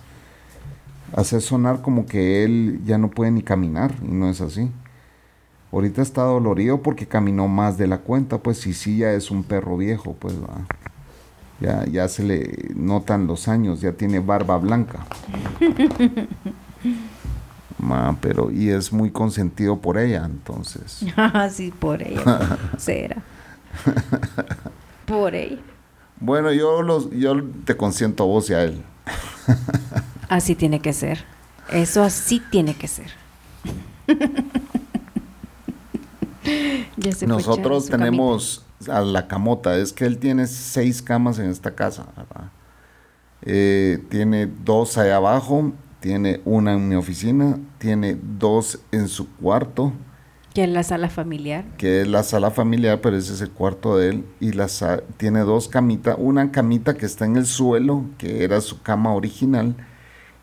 [1.16, 4.70] Hace sonar como que él ya no puede ni caminar, y no es así.
[5.76, 9.43] Ahorita está dolorido porque caminó más de la cuenta, pues, y sí ya es un
[9.43, 10.65] perro viejo, pues, va.
[11.59, 15.05] Ya, ya se le notan los años, ya tiene barba blanca.
[17.78, 21.05] Ma, pero, y es muy consentido por ella, entonces.
[21.17, 22.57] Ah, sí, por ella.
[22.78, 23.21] Será.
[25.05, 25.59] Por ella.
[26.21, 28.82] Bueno, yo los, yo te consiento a vos y a él.
[30.30, 31.26] Así tiene que ser.
[31.69, 33.11] Eso así tiene que ser.
[36.98, 41.76] Ya se Nosotros tenemos a la camota, es que él tiene seis camas en esta
[41.76, 42.52] casa, ¿verdad?
[43.41, 49.91] Eh, tiene dos allá abajo, tiene una en mi oficina, tiene dos en su cuarto,
[49.91, 51.66] camita, Que es la sala familiar.
[51.78, 54.68] que es la sala familiar, pero ese es el cuarto de él, y la
[55.18, 59.76] tiene dos camitas, una camita que está en el suelo, que era su cama original,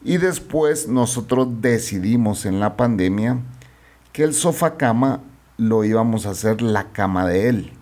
[0.04, 3.38] y después nosotros decidimos en la pandemia
[4.12, 5.20] que el sofá cama
[5.56, 7.72] lo íbamos a hacer la cama de él.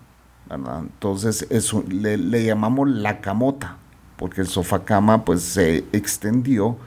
[0.49, 3.77] Entonces eso, le, le llamamos la camota,
[4.17, 6.77] porque el sofá cama pues se extendió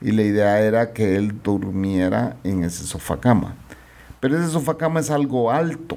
[0.00, 3.54] y la idea era que él durmiera en ese sofá cama.
[4.20, 5.96] Pero ese sofá cama es algo alto.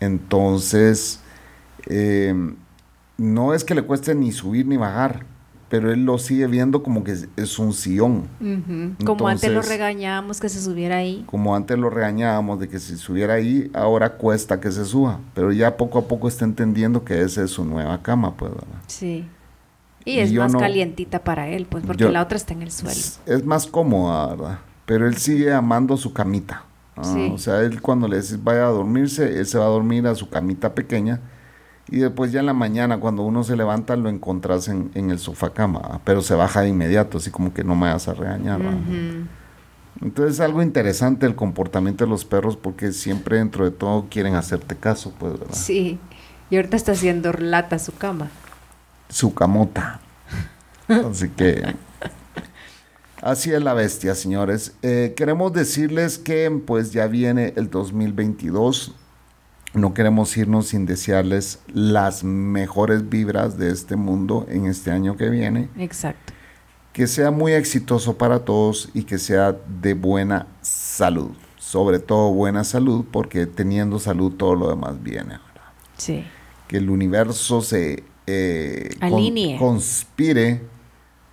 [0.00, 1.20] Entonces,
[1.86, 2.34] eh,
[3.16, 5.24] no es que le cueste ni subir ni bajar,
[5.68, 8.26] pero él lo sigue viendo como que es, un sillón.
[9.04, 11.24] Como antes lo regañábamos que se subiera ahí.
[11.26, 15.20] Como antes lo regañábamos de que si subiera ahí, ahora cuesta que se suba.
[15.34, 18.78] Pero ya poco a poco está entendiendo que esa es su nueva cama, pues, ¿verdad?
[18.86, 19.26] Sí.
[20.04, 22.62] Y Y es más no- calientita para él, pues, porque Yo- la otra está en
[22.62, 22.92] el suelo.
[22.92, 24.58] Es, es más cómoda, ¿verdad?
[24.86, 26.64] Pero él sigue amando su camita.
[26.96, 27.30] Ah, Sí.
[27.32, 30.14] O sea, él cuando le decís vaya a dormirse, él se va a dormir a
[30.14, 31.20] su camita pequeña.
[31.90, 35.18] Y después ya en la mañana, cuando uno se levanta, lo encontrás en, en el
[35.18, 36.00] sofá cama.
[36.04, 38.60] Pero se baja de inmediato, así como que no me vas a regañar.
[38.60, 39.26] Ujú.
[40.00, 44.34] Entonces es algo interesante el comportamiento de los perros porque siempre dentro de todo quieren
[44.34, 45.54] hacerte caso, pues, ¿verdad?
[45.54, 45.98] Sí.
[46.50, 48.30] Y ahorita está haciendo lata su cama.
[49.08, 50.00] Su camota.
[50.88, 51.74] Así que
[53.20, 54.74] así es la bestia, señores.
[54.82, 58.94] Eh, queremos decirles que pues ya viene el 2022.
[59.74, 65.28] No queremos irnos sin desearles las mejores vibras de este mundo en este año que
[65.28, 65.68] viene.
[65.78, 66.32] Exacto.
[66.92, 71.30] Que sea muy exitoso para todos y que sea de buena salud.
[71.58, 75.34] Sobre todo buena salud porque teniendo salud todo lo demás viene.
[75.34, 75.72] ¿verdad?
[75.98, 76.24] Sí.
[76.66, 79.58] que el universo se eh, con- Alinee.
[79.58, 80.62] conspire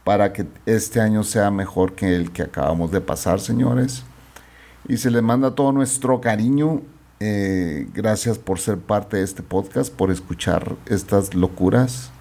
[0.04, 4.04] para que este año sea mejor que el que acabamos de pasar, señores.
[4.88, 6.82] Y se les manda todo nuestro cariño.
[7.20, 12.12] Eh, gracias por ser parte de este podcast, por escuchar estas locuras.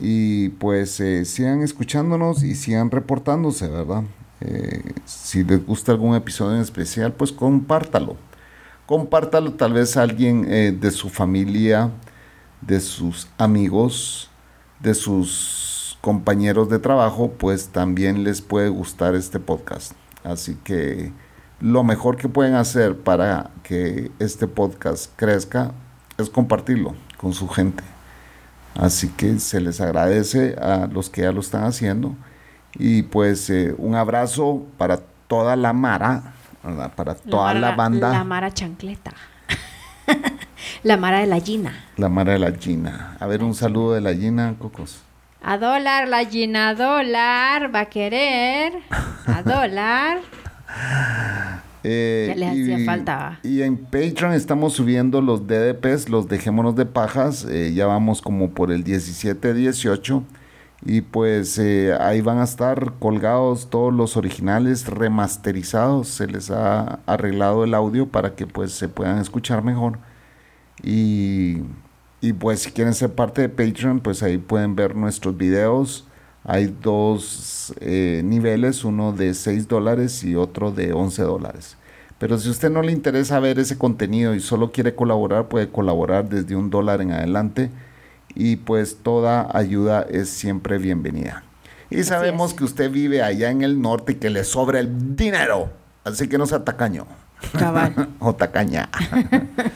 [0.00, 4.04] Y pues eh, sigan escuchándonos y sigan reportándose, ¿verdad?
[4.40, 8.16] Eh, si les gusta algún episodio en especial, pues compártalo.
[8.86, 10.42] Compártalo tal vez a alguien
[10.78, 11.90] de su familia,
[12.60, 14.28] de sus amigos,
[14.80, 19.92] de sus compañeros de trabajo, pues también les puede gustar este podcast.
[20.22, 21.12] Así que
[21.64, 25.72] lo mejor que pueden hacer para que este podcast crezca
[26.18, 27.82] es compartirlo con su gente.
[28.74, 32.14] Así que se les agradece a los que ya lo están haciendo.
[32.74, 36.92] Y pues eh, un abrazo para toda la Mara, ¿verdad?
[36.94, 38.10] para toda Mara- la, banda.
[38.10, 39.14] La Mara Chancleta.
[40.82, 41.86] la Mara de la Gina.
[41.96, 43.16] La Mara de la Gina.
[43.18, 45.00] A ver, un saludo de la Gina, Cocos.
[45.42, 47.74] A dólar, la Gina, a dólar.
[47.74, 48.74] Va a querer.
[49.26, 50.18] A dólar.
[51.86, 53.38] Eh, Ya les hacía falta, va.
[53.42, 57.46] Y en Patreon estamos subiendo los DDPs, los Dejémonos de Pajas.
[57.48, 60.22] eh, ya vamos como por el 17-18.
[60.86, 66.08] Y pues eh, ahí van a estar colgados todos los originales remasterizados.
[66.08, 69.98] Se les ha arreglado el audio para que pues se puedan escuchar mejor.
[70.82, 71.58] Y,
[72.20, 76.06] y pues si quieren ser parte de Patreon, pues ahí pueden ver nuestros videos.
[76.44, 81.76] Hay dos eh, niveles, uno de 6 dólares y otro de 11 dólares.
[82.18, 85.70] Pero si a usted no le interesa ver ese contenido y solo quiere colaborar, puede
[85.70, 87.70] colaborar desde un dólar en adelante.
[88.34, 91.44] Y pues toda ayuda es siempre bienvenida.
[91.90, 92.58] Y sabemos es.
[92.58, 95.70] que usted vive allá en el norte y que le sobra el dinero.
[96.04, 97.06] Así que no sea tacaño.
[97.58, 98.10] Cabal.
[98.18, 98.90] o tacaña.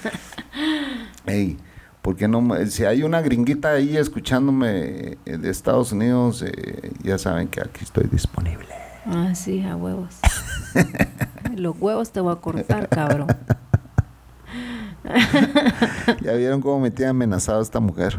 [1.27, 1.57] Ey,
[2.03, 2.47] ¿por qué no?
[2.67, 7.85] Si hay una gringuita ahí escuchándome eh, de Estados Unidos, eh, ya saben que aquí
[7.85, 8.69] estoy disponible.
[9.07, 10.19] Ah, sí, a huevos.
[11.57, 13.29] Los huevos te voy a cortar, cabrón.
[16.23, 18.19] Ya vieron cómo me tiene amenazado esta mujer.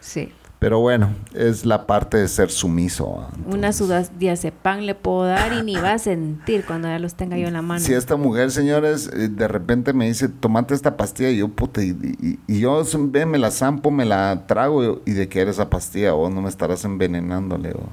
[0.00, 0.32] Sí.
[0.60, 3.26] Pero bueno, es la parte de ser sumiso.
[3.46, 7.46] Una sudadiazepam le puedo dar y ni va a sentir cuando ya los tenga yo
[7.48, 7.80] en la mano.
[7.80, 11.82] Si esta mujer, señores, eh, de repente me dice, tomate esta pastilla, y yo, puta,
[11.82, 15.50] y, y- y yo, ve, me la zampo, me la trago, y de qué era
[15.50, 17.88] esa pastilla, o no me estarás envenenándole, o...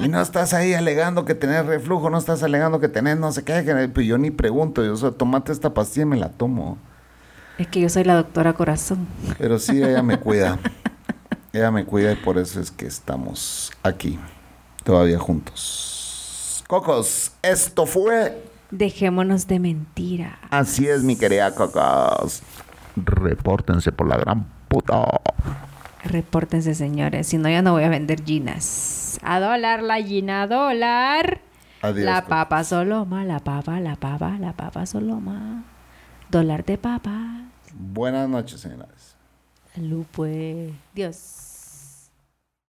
[0.04, 3.42] y no estás ahí alegando que tenés reflujo, no estás alegando que tenés no sé
[3.42, 6.78] qué, que, pues yo ni pregunto, yo, o tomate esta pastilla y me la tomo.
[7.58, 9.08] Es que yo soy la doctora corazón.
[9.38, 10.56] Pero sí, ella me cuida.
[11.58, 14.16] Ella me cuida y por eso es que estamos aquí,
[14.84, 16.62] todavía juntos.
[16.68, 20.38] Cocos, esto fue Dejémonos de mentira.
[20.50, 22.42] Así es, mi querida Cocos.
[22.94, 25.04] Repórtense por la gran puta.
[26.04, 27.26] Repórtense, señores.
[27.26, 29.18] Si no, ya no voy a vender ginas.
[29.24, 31.40] A dólar la gina, a dólar.
[31.82, 32.28] Adiós, la Cocos.
[32.28, 35.64] papa soloma, la papa, la papa, la papa soloma.
[36.30, 37.46] Dólar de papa.
[37.74, 39.16] Buenas noches, señores.
[39.74, 40.70] Salud, pues.
[40.94, 41.47] Dios.